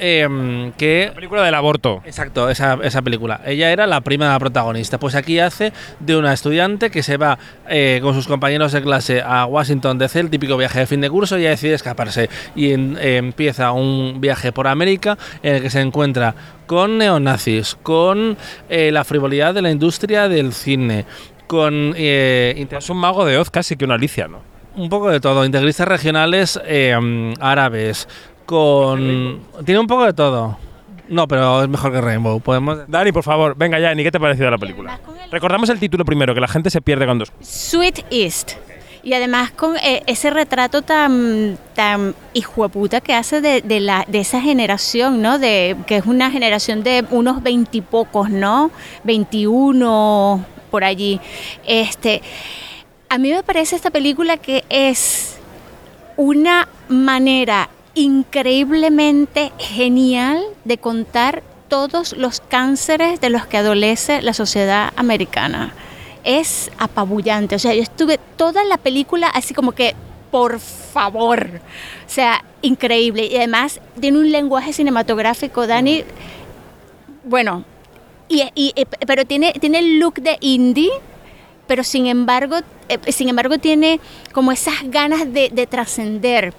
Em, 0.00 0.72
que 0.72 1.06
La 1.08 1.14
película 1.14 1.42
del 1.42 1.54
aborto. 1.54 2.02
Exacto, 2.04 2.48
esa, 2.48 2.78
esa 2.82 3.02
película. 3.02 3.40
Ella 3.44 3.70
era 3.72 3.86
la 3.86 4.00
prima 4.00 4.26
de 4.26 4.32
la 4.32 4.38
protagonista. 4.38 4.98
Pues 4.98 5.14
aquí 5.14 5.38
hace 5.40 5.72
de 6.00 6.16
una 6.16 6.32
estudiante 6.32 6.90
que 6.90 7.02
se 7.02 7.16
va 7.16 7.38
eh, 7.68 7.98
con 8.02 8.14
sus 8.14 8.26
compañeros 8.28 8.72
de 8.72 8.82
clase 8.82 9.22
a 9.22 9.46
Washington 9.46 9.98
DC, 9.98 10.20
el 10.20 10.30
típico 10.30 10.56
viaje 10.56 10.80
de 10.80 10.86
fin 10.86 11.00
de 11.00 11.10
curso, 11.10 11.36
y 11.36 11.42
ella 11.42 11.50
decide 11.50 11.74
escaparse. 11.74 12.28
Y 12.54 12.72
en- 12.72 12.96
eh, 13.00 13.16
empieza 13.16 13.72
un 13.72 14.20
viaje 14.20 14.52
por 14.52 14.66
América 14.68 15.18
en 15.42 15.56
el 15.56 15.62
que 15.62 15.70
se 15.70 15.80
encuentra 15.80 16.34
con 16.66 16.98
neonazis, 16.98 17.76
con 17.82 18.36
eh, 18.68 18.90
la 18.92 19.04
frivolidad 19.04 19.54
de 19.54 19.62
la 19.62 19.70
industria 19.70 20.28
del 20.28 20.52
cine, 20.52 21.04
con 21.46 21.94
Es 21.96 22.90
un 22.90 22.98
mago 22.98 23.24
de 23.24 23.38
Oz 23.38 23.50
casi 23.50 23.76
que 23.76 23.84
una 23.84 23.94
Alicia, 23.94 24.28
¿no? 24.28 24.40
un 24.76 24.88
poco 24.90 25.10
de 25.10 25.18
todo, 25.18 25.44
integristas 25.44 25.88
regionales 25.88 26.60
eh, 26.64 26.94
árabes, 27.40 28.06
con... 28.48 29.40
Tiene 29.66 29.78
un 29.78 29.86
poco 29.86 30.04
de 30.06 30.14
todo. 30.14 30.56
No, 31.10 31.28
pero 31.28 31.62
es 31.62 31.68
mejor 31.68 31.92
que 31.92 32.00
Rainbow. 32.00 32.40
Podemos... 32.40 32.78
Dani, 32.88 33.12
por 33.12 33.22
favor, 33.22 33.54
venga 33.56 33.78
ya, 33.78 33.92
¿y 33.92 34.02
qué 34.02 34.10
te 34.10 34.16
ha 34.16 34.20
parecido 34.20 34.50
la 34.50 34.56
película? 34.56 34.98
con 35.04 35.18
el- 35.18 35.30
Recordamos 35.30 35.68
el 35.68 35.78
título 35.78 36.04
primero, 36.06 36.34
que 36.34 36.40
la 36.40 36.48
gente 36.48 36.70
se 36.70 36.80
pierde 36.80 37.04
cuando... 37.04 37.26
Sweet 37.40 38.06
East. 38.10 38.52
Y 39.02 39.12
además 39.12 39.50
con 39.52 39.76
eh, 39.76 40.02
ese 40.06 40.30
retrato 40.30 40.80
tan, 40.82 41.58
tan 41.74 42.14
hijueputa 42.32 43.00
que 43.02 43.14
hace 43.14 43.40
de, 43.42 43.60
de 43.62 43.80
la, 43.80 44.04
de 44.08 44.20
esa 44.20 44.40
generación, 44.40 45.20
¿no? 45.22 45.38
De, 45.38 45.76
que 45.86 45.96
es 45.96 46.06
una 46.06 46.30
generación 46.30 46.82
de 46.82 47.04
unos 47.10 47.42
veintipocos, 47.42 48.28
¿no? 48.30 48.70
21 49.04 50.44
por 50.70 50.84
allí. 50.84 51.20
Este, 51.66 52.22
a 53.10 53.18
mí 53.18 53.30
me 53.30 53.42
parece 53.42 53.76
esta 53.76 53.90
película 53.90 54.36
que 54.38 54.64
es 54.68 55.38
una 56.16 56.66
manera 56.88 57.68
increíblemente 57.98 59.52
genial 59.58 60.40
de 60.64 60.78
contar 60.78 61.42
todos 61.68 62.12
los 62.16 62.40
cánceres 62.40 63.20
de 63.20 63.28
los 63.28 63.46
que 63.46 63.56
adolece 63.56 64.22
la 64.22 64.32
sociedad 64.34 64.92
americana. 64.96 65.74
Es 66.22 66.70
apabullante, 66.78 67.56
o 67.56 67.58
sea, 67.58 67.74
yo 67.74 67.82
estuve 67.82 68.20
toda 68.36 68.62
la 68.64 68.76
película 68.78 69.26
así 69.28 69.52
como 69.52 69.72
que, 69.72 69.96
por 70.30 70.60
favor, 70.60 71.48
o 72.06 72.08
sea, 72.10 72.44
increíble. 72.62 73.26
Y 73.26 73.36
además 73.36 73.80
tiene 74.00 74.18
un 74.18 74.30
lenguaje 74.30 74.72
cinematográfico, 74.72 75.66
Dani, 75.66 76.04
bueno, 77.24 77.64
y, 78.28 78.44
y- 78.54 78.74
pero 79.06 79.24
tiene, 79.24 79.52
tiene 79.54 79.80
el 79.80 79.98
look 79.98 80.14
de 80.20 80.36
indie, 80.40 80.90
pero 81.66 81.82
sin 81.82 82.06
embargo, 82.06 82.58
eh, 82.88 82.98
sin 83.12 83.28
embargo 83.28 83.58
tiene 83.58 84.00
como 84.32 84.52
esas 84.52 84.76
ganas 84.84 85.32
de 85.32 85.66
trascender. 85.68 86.54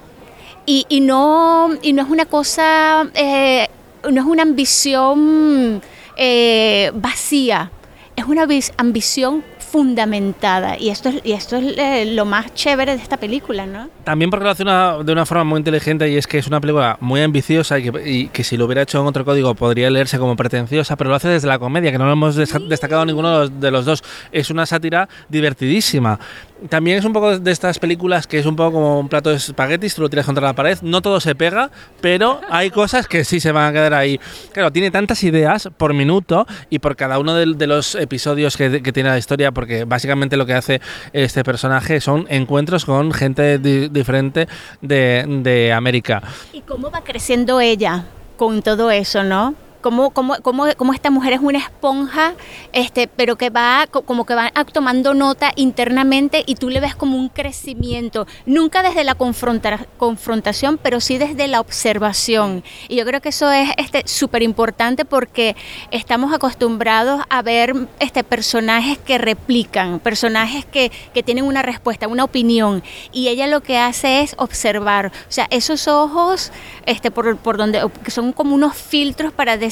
Y, 0.65 0.85
y 0.89 1.01
no, 1.01 1.69
y 1.81 1.93
no 1.93 2.03
es 2.03 2.09
una 2.09 2.25
cosa, 2.25 3.07
eh, 3.15 3.67
no 4.09 4.21
es 4.21 4.27
una 4.27 4.43
ambición 4.43 5.81
eh, 6.15 6.91
vacía, 6.93 7.71
es 8.15 8.25
una 8.25 8.45
ambición 8.77 9.43
fundamentada. 9.71 10.77
Y 10.79 10.89
esto 10.89 11.09
es, 11.09 11.21
y 11.23 11.33
esto 11.33 11.55
es 11.57 11.77
eh, 11.77 12.05
lo 12.13 12.25
más 12.25 12.53
chévere 12.55 12.95
de 12.95 13.01
esta 13.03 13.17
película, 13.17 13.67
¿no? 13.67 13.87
También 14.03 14.31
porque 14.31 14.43
lo 14.45 14.49
hace 14.49 14.63
una- 14.63 14.97
de 15.03 15.11
una 15.11 15.25
forma 15.27 15.43
muy 15.43 15.57
inteligente 15.59 16.09
y 16.09 16.17
es 16.17 16.25
que 16.25 16.39
es 16.39 16.47
una 16.47 16.59
película 16.59 16.97
muy 17.01 17.21
ambiciosa 17.21 17.77
y 17.77 17.91
que, 17.91 18.09
y 18.09 18.27
que 18.29 18.43
si 18.43 18.57
lo 18.57 18.65
hubiera 18.65 18.81
hecho 18.81 18.99
en 18.99 19.05
otro 19.05 19.23
código 19.23 19.53
podría 19.53 19.89
leerse 19.91 20.17
como 20.17 20.35
pretenciosa, 20.35 20.95
pero 20.95 21.11
lo 21.11 21.15
hace 21.15 21.27
desde 21.29 21.47
la 21.47 21.59
comedia, 21.59 21.91
que 21.91 21.99
no 21.99 22.05
lo 22.07 22.13
hemos 22.13 22.35
des- 22.35 22.55
destacado 22.67 23.05
ninguno 23.05 23.29
de 23.31 23.37
los, 23.39 23.59
de 23.59 23.71
los 23.71 23.85
dos. 23.85 24.03
Es 24.31 24.49
una 24.49 24.65
sátira 24.65 25.07
divertidísima. 25.29 26.19
También 26.67 26.97
es 26.97 27.05
un 27.05 27.13
poco 27.13 27.39
de 27.39 27.51
estas 27.51 27.79
películas 27.79 28.27
que 28.27 28.37
es 28.37 28.45
un 28.45 28.55
poco 28.55 28.73
como 28.73 28.99
un 28.99 29.07
plato 29.07 29.29
de 29.29 29.37
espaguetis, 29.37 29.95
tú 29.95 30.01
lo 30.01 30.09
tiras 30.09 30.25
contra 30.25 30.43
la 30.45 30.53
pared, 30.53 30.77
no 30.81 31.01
todo 31.01 31.21
se 31.21 31.33
pega, 31.33 31.71
pero 32.01 32.41
hay 32.49 32.69
cosas 32.69 33.07
que 33.07 33.23
sí 33.23 33.39
se 33.39 33.51
van 33.53 33.69
a 33.69 33.71
quedar 33.71 33.93
ahí. 33.93 34.19
Claro, 34.51 34.71
tiene 34.71 34.91
tantas 34.91 35.23
ideas 35.23 35.69
por 35.77 35.93
minuto 35.93 36.45
y 36.69 36.79
por 36.79 36.97
cada 36.97 37.17
uno 37.19 37.33
de, 37.33 37.67
los 37.67 37.95
episodios 37.95 38.57
que, 38.57 38.81
tiene 38.91 39.09
la 39.09 39.17
historia, 39.17 39.51
porque 39.51 39.85
básicamente 39.85 40.35
lo 40.35 40.45
que 40.45 40.53
hace 40.53 40.81
este 41.13 41.43
personaje 41.43 42.01
son 42.01 42.25
encuentros 42.29 42.83
con 42.83 43.11
gente 43.13 43.57
di- 43.59 43.87
diferente 43.87 44.47
de, 44.81 45.23
de 45.43 45.71
América. 45.71 46.21
Y 46.51 46.61
cómo 46.61 46.91
va 46.91 47.03
creciendo 47.03 47.61
ella 47.61 48.05
con 48.35 48.61
todo 48.61 48.91
eso, 48.91 49.23
¿no? 49.23 49.55
Cómo, 49.81 50.09
cómo, 50.09 50.35
cómo, 50.41 50.65
cómo 50.75 50.93
esta 50.93 51.09
mujer 51.09 51.31
es 51.31 51.39
una 51.39 51.57
esponja, 51.59 52.33
este, 52.73 53.07
pero 53.07 53.37
que 53.37 53.49
va 53.49 53.87
co- 53.89 54.01
como 54.01 54.25
que 54.25 54.35
va 54.35 54.51
tomando 54.73 55.13
nota 55.13 55.53
internamente 55.55 56.43
y 56.45 56.55
tú 56.55 56.69
le 56.69 56.81
ves 56.81 56.95
como 56.95 57.17
un 57.17 57.29
crecimiento, 57.29 58.27
nunca 58.45 58.83
desde 58.83 59.05
la 59.05 59.15
confronta- 59.15 59.85
confrontación, 59.97 60.77
pero 60.77 60.99
sí 60.99 61.17
desde 61.17 61.47
la 61.47 61.61
observación. 61.61 62.61
Y 62.89 62.97
yo 62.97 63.05
creo 63.05 63.21
que 63.21 63.29
eso 63.29 63.49
es 63.51 63.69
este 63.77 64.03
súper 64.05 64.41
importante 64.43 65.05
porque 65.05 65.55
estamos 65.91 66.33
acostumbrados 66.33 67.21
a 67.29 67.41
ver 67.41 67.73
este, 67.99 68.25
personajes 68.25 68.97
que 68.97 69.17
replican, 69.17 69.99
personajes 69.99 70.65
que, 70.65 70.91
que 71.13 71.23
tienen 71.23 71.45
una 71.45 71.61
respuesta, 71.61 72.09
una 72.09 72.25
opinión, 72.25 72.83
y 73.13 73.29
ella 73.29 73.47
lo 73.47 73.61
que 73.61 73.77
hace 73.77 74.23
es 74.23 74.35
observar, 74.37 75.07
o 75.07 75.31
sea, 75.31 75.47
esos 75.51 75.87
ojos 75.87 76.51
este, 76.85 77.11
por, 77.11 77.37
por 77.37 77.55
donde, 77.55 77.81
que 78.03 78.11
son 78.11 78.33
como 78.33 78.55
unos 78.55 78.75
filtros 78.75 79.31
para 79.31 79.55
decir, 79.55 79.68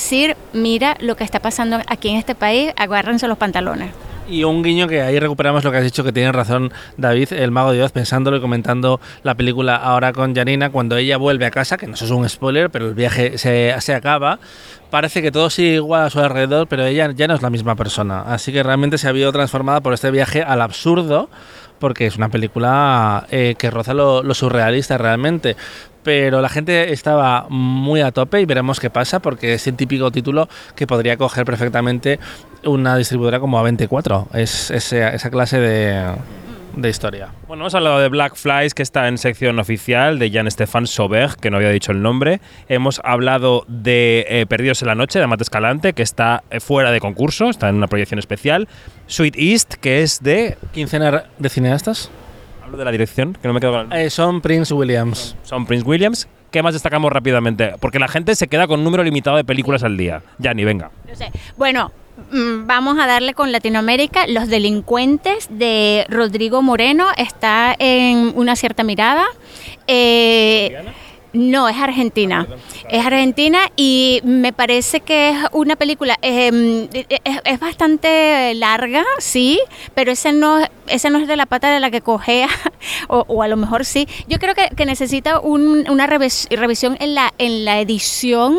mira 0.54 0.98
lo 1.00 1.16
que 1.16 1.24
está 1.24 1.40
pasando 1.40 1.80
aquí 1.88 2.10
en 2.10 2.18
este 2.18 2.36
país, 2.36 2.72
agárrense 2.76 3.28
los 3.28 3.38
pantalones. 3.38 3.92
Y 4.30 4.44
un 4.44 4.62
guiño 4.62 4.90
que 4.90 5.02
ahí 5.02 5.20
recuperamos 5.20 5.64
lo 5.64 5.72
que 5.72 5.78
has 5.78 5.84
dicho, 5.84 6.04
que 6.04 6.12
tiene 6.12 6.34
razón 6.34 6.74
David, 6.98 7.32
el 7.32 7.52
mago 7.52 7.72
de 7.72 7.82
Oz, 7.82 7.94
pensándolo 7.94 8.38
y 8.38 8.42
comentando 8.42 9.00
la 9.24 9.36
película 9.36 9.78
ahora 9.78 10.12
con 10.12 10.36
Janina, 10.36 10.70
cuando 10.70 10.98
ella 10.98 11.16
vuelve 11.16 11.46
a 11.46 11.52
casa, 11.52 11.78
que 11.78 11.88
no 11.88 11.94
es 11.94 12.02
un 12.02 12.28
spoiler, 12.28 12.70
pero 12.70 12.88
el 12.88 12.94
viaje 12.94 13.38
se, 13.38 13.74
se 13.80 13.96
acaba, 13.96 14.40
parece 14.90 15.22
que 15.22 15.32
todo 15.32 15.50
sigue 15.50 15.76
igual 15.76 16.04
a 16.04 16.10
su 16.10 16.20
alrededor, 16.20 16.68
pero 16.68 16.86
ella 16.86 17.10
ya 17.16 17.28
no 17.28 17.36
es 17.36 17.42
la 17.42 17.50
misma 17.50 17.76
persona. 17.76 18.22
Así 18.24 18.52
que 18.52 18.64
realmente 18.64 18.98
se 18.98 19.08
ha 19.08 19.12
habido 19.12 19.32
transformada 19.32 19.80
por 19.80 19.94
este 19.94 20.12
viaje 20.12 20.44
al 20.44 20.62
absurdo, 20.62 21.30
porque 21.80 22.08
es 22.08 22.18
una 22.18 22.28
película 22.28 23.28
eh, 23.32 23.56
que 23.58 23.70
roza 23.70 23.94
lo 23.94 24.34
surrealista 24.34 24.98
realmente. 24.98 25.56
Pero 26.08 26.40
la 26.40 26.48
gente 26.48 26.94
estaba 26.94 27.48
muy 27.50 28.00
a 28.00 28.14
tope 28.14 28.40
y 28.40 28.46
veremos 28.46 28.80
qué 28.80 28.90
pasa, 28.90 29.20
porque 29.20 29.56
es 29.56 29.68
el 29.68 29.76
típico 29.76 30.10
título 30.10 30.48
que 30.74 30.88
podría 30.88 31.18
coger 31.18 31.44
perfectamente 31.44 32.18
una 32.64 32.96
distribuidora 32.96 33.42
como 33.42 33.62
A24. 33.62 34.28
Es 34.34 34.72
esa, 34.72 35.10
esa 35.10 35.30
clase 35.30 35.60
de, 35.60 36.16
de 36.78 36.90
historia. 36.90 37.34
Bueno, 37.46 37.64
hemos 37.64 37.76
hablado 37.76 38.00
de 38.00 38.08
Black 38.08 38.38
Flies, 38.38 38.74
que 38.74 38.84
está 38.84 39.10
en 39.10 39.18
sección 39.18 39.60
oficial, 39.60 40.18
de 40.18 40.30
Jean-Stéphane 40.30 40.88
Sauveur, 40.88 41.36
que 41.36 41.50
no 41.50 41.58
había 41.58 41.72
dicho 41.72 41.92
el 41.92 42.02
nombre. 42.02 42.40
Hemos 42.70 43.02
hablado 43.04 43.66
de 43.68 44.26
eh, 44.30 44.46
Perdidos 44.46 44.82
en 44.84 44.88
la 44.88 44.96
Noche, 44.96 45.20
de 45.20 45.28
Mate 45.28 45.44
Escalante, 45.44 45.92
que 45.92 46.04
está 46.04 46.46
eh, 46.52 46.62
fuera 46.62 46.92
de 46.92 47.02
concurso, 47.02 47.50
está 47.50 47.68
en 47.68 47.76
una 47.76 47.88
proyección 47.88 48.18
especial. 48.18 48.70
Sweet 49.08 49.36
East, 49.38 49.74
que 49.74 50.04
es 50.04 50.24
de... 50.24 50.58
¿Quincena 50.72 51.26
de 51.38 51.50
cineastas? 51.50 52.10
Hablo 52.68 52.80
de 52.80 52.84
la 52.84 52.92
dirección, 52.92 53.32
que 53.42 53.48
no 53.48 53.54
me 53.54 53.62
quedo 53.62 53.72
con. 53.72 53.94
Eh, 53.94 54.10
son 54.10 54.42
Prince 54.42 54.74
Williams. 54.74 55.38
Son 55.44 55.66
Prince 55.66 55.86
Williams. 55.88 56.28
¿Qué 56.52 56.62
más 56.62 56.74
destacamos 56.74 57.10
rápidamente? 57.14 57.76
Porque 57.80 57.98
la 57.98 58.10
gente 58.10 58.36
se 58.36 58.50
queda 58.50 58.68
con 58.68 58.82
un 58.82 58.84
número 58.84 59.06
limitado 59.06 59.38
de 59.38 59.46
películas 59.46 59.84
al 59.84 59.96
día. 59.96 60.22
Yani, 60.38 60.66
venga. 60.66 60.92
No 61.08 61.16
sé. 61.16 61.32
Bueno, 61.56 61.94
mm, 62.30 62.68
vamos 62.68 63.00
a 63.00 63.08
darle 63.08 63.34
con 63.34 63.54
Latinoamérica. 63.54 64.28
Los 64.28 64.50
delincuentes 64.50 65.48
de 65.50 66.06
Rodrigo 66.10 66.62
Moreno 66.62 67.08
está 67.16 67.74
en 67.80 68.34
una 68.36 68.58
cierta 68.58 68.84
mirada. 68.84 69.28
Eh, 69.88 70.78
No, 71.34 71.68
es 71.70 71.78
Argentina. 71.78 72.48
Es 72.90 73.06
Argentina 73.06 73.60
y 73.76 74.22
me 74.24 74.54
parece 74.54 75.02
que 75.02 75.30
es 75.30 75.38
una 75.52 75.76
película, 75.76 76.18
eh, 76.22 76.88
es, 76.94 77.40
es 77.44 77.60
bastante 77.60 78.54
larga, 78.56 79.04
sí, 79.20 79.60
pero 79.94 80.12
ese 80.12 80.32
no, 80.32 80.60
ese 80.88 81.10
no 81.10 81.20
es 81.20 81.28
de 81.28 81.36
la 81.36 81.46
pata 81.46 81.72
de 81.72 81.80
la 81.80 81.92
que 81.92 82.02
cojea, 82.02 82.48
o, 83.10 83.26
o 83.28 83.44
a 83.44 83.48
lo 83.48 83.58
mejor 83.58 83.86
sí. 83.86 84.08
Yo 84.28 84.40
creo 84.40 84.56
que, 84.56 84.70
que 84.76 84.86
necesita 84.86 85.40
un- 85.40 85.86
una 85.90 86.08
revis- 86.08 86.48
revisión 86.50 86.98
en 87.00 87.14
la, 87.14 87.34
en 87.38 87.66
la 87.66 87.80
edición 87.82 88.58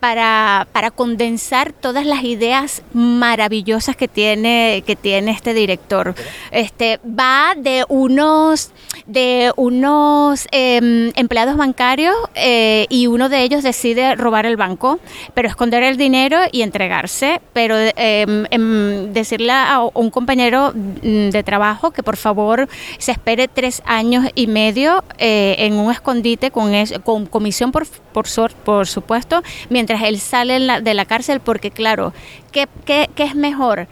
para, 0.00 0.66
para 0.72 0.90
condensar 0.90 1.72
todas 1.72 2.04
las 2.04 2.22
ideas 2.22 2.82
maravillosas 2.92 3.96
que 3.96 4.08
tiene, 4.08 4.82
que 4.86 4.94
tiene 4.96 5.30
este 5.30 5.54
director. 5.54 6.14
Este, 6.50 7.00
va 7.04 7.54
de 7.56 7.84
unos, 7.88 8.70
de 9.06 9.52
unos 9.56 10.46
em, 10.52 11.12
empleados 11.16 11.56
bancarios 11.56 12.14
eh, 12.34 12.86
y 12.90 13.06
uno 13.06 13.28
de 13.28 13.42
ellos 13.42 13.62
decide 13.62 14.14
robar 14.16 14.44
el 14.46 14.56
banco, 14.56 14.98
pero 15.34 15.48
esconder 15.48 15.82
el 15.82 15.96
dinero 15.96 16.38
y 16.52 16.62
entregarse, 16.62 17.40
pero 17.52 17.76
em, 17.96 18.44
em, 18.50 19.12
decirle 19.12 19.52
a 19.52 19.80
un 19.94 20.10
compañero 20.10 20.72
mm, 20.74 21.30
de 21.30 21.42
trabajo 21.42 21.90
que 21.90 22.02
por 22.02 22.16
favor 22.16 22.68
se 22.98 23.12
espere 23.12 23.48
tres 23.48 23.82
años 23.86 24.26
y 24.34 24.46
medio 24.46 25.02
eh, 25.18 25.56
en 25.58 25.74
un 25.74 25.90
escondite 25.90 26.50
con, 26.50 26.74
es- 26.74 26.94
con 27.04 27.26
comisión 27.26 27.72
por, 27.72 27.86
por, 28.12 28.26
por 28.64 28.86
supuesto, 28.86 29.42
mientras 29.70 29.85
él 29.94 30.18
sale 30.18 30.80
de 30.80 30.94
la 30.94 31.04
cárcel, 31.04 31.40
porque 31.40 31.70
claro, 31.70 32.12
¿qué, 32.52 32.68
qué, 32.84 33.08
qué 33.14 33.24
es 33.24 33.34
mejor? 33.34 33.88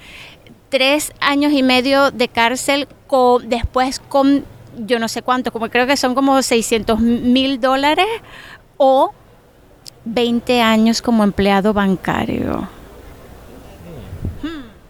Tres 0.69 1.13
años 1.21 1.53
y 1.53 1.63
medio 1.63 2.11
de 2.11 2.29
cárcel 2.29 2.89
con, 3.07 3.49
después 3.49 4.01
con 4.01 4.45
yo 4.79 4.99
no 4.99 5.09
sé 5.09 5.23
cuánto, 5.23 5.53
como 5.53 5.69
creo 5.69 5.87
que 5.87 5.97
son 5.97 6.15
como 6.15 6.43
600 6.43 6.99
mil 7.01 7.61
dólares 7.61 8.07
o 8.77 9.13
20 10.05 10.61
años 10.61 11.01
como 11.01 11.25
empleado 11.25 11.73
bancario. 11.73 12.69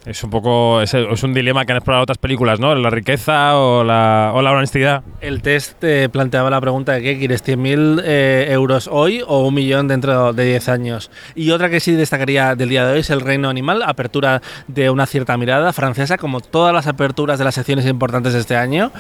Es 0.05 0.23
un 0.23 0.29
poco. 0.29 0.83
Es, 0.83 0.93
un 0.93 1.33
dilema 1.33 1.65
que 1.65 1.73
han 1.73 1.79
explorado 1.79 2.03
otras 2.03 2.19
películas, 2.19 2.61
¿no? 2.61 2.75
La 2.75 2.91
riqueza 2.91 3.57
o 3.57 3.83
la, 3.85 4.33
o 4.35 4.43
la 4.43 4.53
honestidad. 4.53 5.03
El 5.23 5.41
test 5.41 5.83
eh, 5.83 6.11
planteaba 6.13 6.51
la 6.51 6.61
pregunta 6.61 6.93
de 6.93 7.03
qué 7.03 7.19
quieres, 7.19 7.43
100.000 7.43 8.03
eh, 8.05 8.49
euros 8.51 8.87
hoy 8.93 9.23
o 9.27 9.47
un 9.47 9.55
millón 9.55 9.89
dentro 9.89 10.35
de 10.35 10.45
10 10.45 10.69
años. 10.69 11.11
Y 11.35 11.53
otra 11.53 11.71
que 11.71 11.81
sí 11.81 11.93
destacaría 11.93 12.55
del 12.55 12.69
día 12.69 12.87
de 12.87 12.93
hoy 12.93 12.99
es 13.01 13.09
el 13.09 13.23
reino 13.23 13.49
animal, 13.49 13.83
apertura 13.83 14.43
de 14.69 14.91
una 14.91 15.07
cierta 15.07 15.39
mirada 15.39 15.73
francesa, 15.73 16.19
como 16.19 16.41
todas 16.41 16.75
las 16.75 16.87
aperturas 16.87 17.39
de 17.39 17.45
las 17.47 17.55
secciones 17.55 17.87
importantes 17.87 18.35
de 18.35 18.41
este 18.41 18.57
año. 18.57 18.93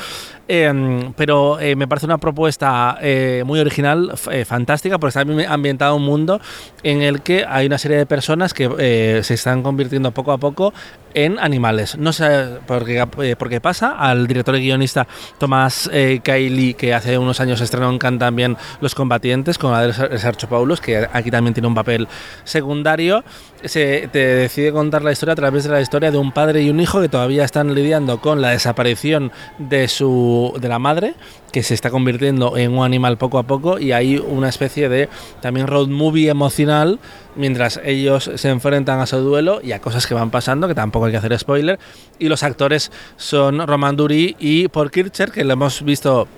Eh, 0.48 1.10
pero 1.16 1.58
eh, 1.60 1.74
me 1.76 1.86
parece 1.88 2.06
una 2.06 2.18
propuesta 2.18 2.98
eh, 3.02 3.42
muy 3.46 3.60
original, 3.60 4.14
eh, 4.30 4.44
fantástica, 4.46 4.98
porque 4.98 5.18
está 5.18 5.22
ambi- 5.24 5.46
ambientado 5.48 5.96
en 5.96 6.02
un 6.02 6.06
mundo 6.06 6.40
en 6.82 7.02
el 7.02 7.20
que 7.22 7.44
hay 7.46 7.66
una 7.66 7.78
serie 7.78 7.96
de 7.98 8.06
personas 8.06 8.54
que 8.54 9.20
se 9.22 9.34
están 9.34 9.62
convirtiendo 9.62 10.10
poco 10.12 10.32
a 10.32 10.38
poco 10.38 10.72
en 11.14 11.38
animales. 11.38 11.96
No 11.96 12.12
sé 12.12 12.58
por 12.66 12.84
qué, 12.84 13.06
eh, 13.22 13.36
por 13.36 13.48
qué 13.48 13.60
pasa. 13.60 13.96
Al 13.98 14.26
director 14.26 14.56
y 14.56 14.60
guionista 14.60 15.06
Tomás 15.38 15.88
eh, 15.92 16.20
Kaili, 16.22 16.74
que 16.74 16.92
hace 16.92 17.16
unos 17.16 17.40
años 17.40 17.60
estrenó 17.60 17.90
en 17.90 17.98
Cannes 17.98 18.20
también 18.20 18.56
Los 18.80 18.94
Combatientes, 18.94 19.58
con 19.58 19.72
Adel 19.72 19.94
Sarchopoulos, 20.18 20.80
que 20.80 21.08
aquí 21.12 21.30
también 21.30 21.54
tiene 21.54 21.68
un 21.68 21.74
papel 21.74 22.08
secundario, 22.44 23.24
se 23.64 24.08
te 24.12 24.18
decide 24.18 24.72
contar 24.72 25.02
la 25.02 25.12
historia 25.12 25.32
a 25.32 25.36
través 25.36 25.64
de 25.64 25.70
la 25.70 25.80
historia 25.80 26.10
de 26.10 26.18
un 26.18 26.32
padre 26.32 26.62
y 26.62 26.70
un 26.70 26.80
hijo 26.80 27.00
que 27.00 27.08
todavía 27.08 27.44
están 27.44 27.74
lidiando 27.74 28.20
con 28.20 28.40
la 28.42 28.50
desaparición 28.50 29.32
de 29.58 29.88
su 29.88 30.54
de 30.60 30.68
la 30.68 30.78
madre 30.78 31.14
que 31.52 31.62
se 31.62 31.74
está 31.74 31.90
convirtiendo 31.90 32.56
en 32.56 32.76
un 32.76 32.84
animal 32.84 33.16
poco 33.16 33.38
a 33.38 33.44
poco 33.44 33.78
y 33.78 33.92
hay 33.92 34.18
una 34.18 34.48
especie 34.48 34.88
de 34.88 35.08
también 35.40 35.66
road 35.66 35.88
movie 35.88 36.28
emocional 36.28 36.98
mientras 37.36 37.80
ellos 37.84 38.30
se 38.34 38.48
enfrentan 38.48 39.00
a 39.00 39.06
su 39.06 39.18
duelo 39.18 39.60
y 39.62 39.72
a 39.72 39.80
cosas 39.80 40.06
que 40.06 40.14
van 40.14 40.30
pasando 40.30 40.68
que 40.68 40.74
tampoco 40.74 41.03
hay 41.06 41.12
que 41.12 41.18
hacer 41.18 41.38
spoiler. 41.38 41.78
Y 42.18 42.28
los 42.28 42.42
actores 42.42 42.90
son 43.16 43.66
Roman 43.66 43.96
Durí 43.96 44.36
y 44.38 44.68
Paul 44.68 44.90
Kircher 44.90 45.30
que 45.30 45.44
lo 45.44 45.52
hemos 45.52 45.82
visto 45.82 46.28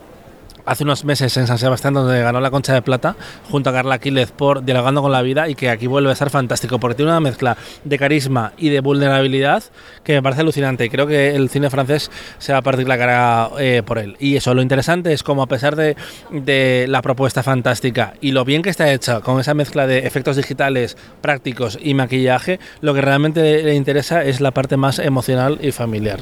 hace 0.66 0.84
unos 0.84 1.04
meses 1.04 1.36
en 1.36 1.46
San 1.46 1.58
Sebastián 1.58 1.94
donde 1.94 2.20
ganó 2.20 2.40
la 2.40 2.50
Concha 2.50 2.74
de 2.74 2.82
Plata 2.82 3.16
junto 3.50 3.70
a 3.70 3.72
Carla 3.72 3.98
Quílez 3.98 4.32
por 4.32 4.64
Dialogando 4.64 5.00
con 5.00 5.12
la 5.12 5.22
Vida 5.22 5.48
y 5.48 5.54
que 5.54 5.70
aquí 5.70 5.86
vuelve 5.86 6.10
a 6.10 6.12
estar 6.12 6.28
fantástico 6.28 6.78
porque 6.78 6.96
tiene 6.96 7.12
una 7.12 7.20
mezcla 7.20 7.56
de 7.84 7.98
carisma 7.98 8.52
y 8.58 8.68
de 8.68 8.80
vulnerabilidad 8.80 9.62
que 10.02 10.14
me 10.14 10.22
parece 10.22 10.42
alucinante 10.42 10.90
creo 10.90 11.06
que 11.06 11.34
el 11.34 11.48
cine 11.48 11.70
francés 11.70 12.10
se 12.38 12.52
va 12.52 12.58
a 12.58 12.62
partir 12.62 12.86
la 12.88 12.98
cara 12.98 13.50
eh, 13.58 13.82
por 13.86 13.98
él. 13.98 14.16
Y 14.18 14.36
eso 14.36 14.52
lo 14.54 14.62
interesante 14.62 15.12
es 15.12 15.22
como 15.22 15.42
a 15.42 15.46
pesar 15.46 15.76
de, 15.76 15.96
de 16.30 16.86
la 16.88 17.00
propuesta 17.00 17.42
fantástica 17.42 18.14
y 18.20 18.32
lo 18.32 18.44
bien 18.44 18.62
que 18.62 18.70
está 18.70 18.92
hecha 18.92 19.20
con 19.20 19.40
esa 19.40 19.54
mezcla 19.54 19.86
de 19.86 20.06
efectos 20.06 20.36
digitales 20.36 20.96
prácticos 21.20 21.78
y 21.80 21.94
maquillaje 21.94 22.58
lo 22.80 22.92
que 22.92 23.00
realmente 23.00 23.62
le 23.62 23.74
interesa 23.74 24.24
es 24.24 24.40
la 24.40 24.50
parte 24.50 24.76
más 24.76 24.98
emocional 24.98 25.58
y 25.62 25.70
familiar 25.70 26.20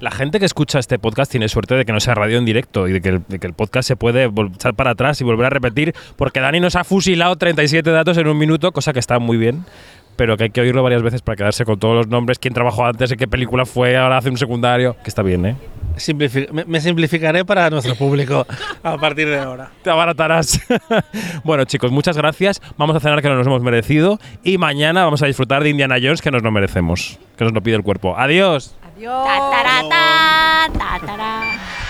La 0.00 0.10
gente 0.10 0.38
que 0.40 0.46
escucha 0.46 0.78
este 0.78 0.98
podcast 0.98 1.30
tiene 1.30 1.46
suerte 1.50 1.74
de 1.74 1.84
que 1.84 1.92
no 1.92 2.00
sea 2.00 2.14
radio 2.14 2.38
en 2.38 2.46
directo 2.46 2.88
y 2.88 2.92
de 2.92 3.02
que 3.02 3.10
el, 3.46 3.52
podcast 3.52 3.86
se 3.86 3.96
puede 3.96 4.30
echar 4.54 4.72
para 4.72 4.92
atrás 4.92 5.20
y 5.20 5.24
volver 5.24 5.44
a 5.44 5.50
repetir, 5.50 5.94
porque 6.16 6.40
Dani 6.40 6.58
nos 6.58 6.74
ha 6.74 6.84
fusilado 6.84 7.36
37 7.36 7.90
datos 7.90 8.16
en 8.16 8.26
un 8.26 8.38
minuto, 8.38 8.72
cosa 8.72 8.94
que 8.94 8.98
está 8.98 9.18
muy 9.18 9.36
bien, 9.36 9.66
pero 10.16 10.38
que 10.38 10.44
hay 10.44 10.50
que 10.50 10.62
oírlo 10.62 10.82
varias 10.82 11.02
veces 11.02 11.20
para 11.20 11.36
quedarse 11.36 11.66
con 11.66 11.78
todos 11.78 11.94
los 11.94 12.08
nombres, 12.08 12.38
quién 12.38 12.54
trabajó 12.54 12.86
antes, 12.86 13.12
en 13.12 13.18
qué 13.18 13.28
película 13.28 13.66
fue, 13.66 13.98
ahora 13.98 14.16
hace 14.16 14.30
un 14.30 14.38
secundario, 14.38 14.96
que 15.04 15.10
está 15.10 15.22
bien, 15.22 15.44
¿eh? 15.44 15.56
Me, 16.52 16.64
me 16.64 16.80
simplificaré 16.80 17.44
para 17.44 17.70
nuestro 17.70 17.94
público 17.94 18.46
a 18.82 18.96
partir 18.96 19.28
de 19.28 19.38
ahora 19.38 19.70
Te 19.82 19.90
abaratarás. 19.90 20.60
bueno, 21.44 21.64
chicos, 21.64 21.90
muchas 21.90 22.16
gracias. 22.16 22.60
Vamos 22.76 22.96
a 22.96 23.00
cenar 23.00 23.22
que 23.22 23.28
no 23.28 23.36
nos 23.36 23.46
hemos 23.46 23.62
merecido 23.62 24.18
y 24.42 24.58
mañana 24.58 25.04
vamos 25.04 25.22
a 25.22 25.26
disfrutar 25.26 25.62
de 25.62 25.70
Indiana 25.70 25.96
Jones 26.02 26.22
que 26.22 26.30
nos 26.30 26.42
lo 26.42 26.50
merecemos, 26.50 27.18
que 27.36 27.44
nos 27.44 27.52
lo 27.52 27.62
pide 27.62 27.76
el 27.76 27.82
cuerpo. 27.82 28.16
Adiós. 28.16 28.76
Adiós. 28.96 29.24
Ta, 29.24 31.00
ta. 31.06 31.89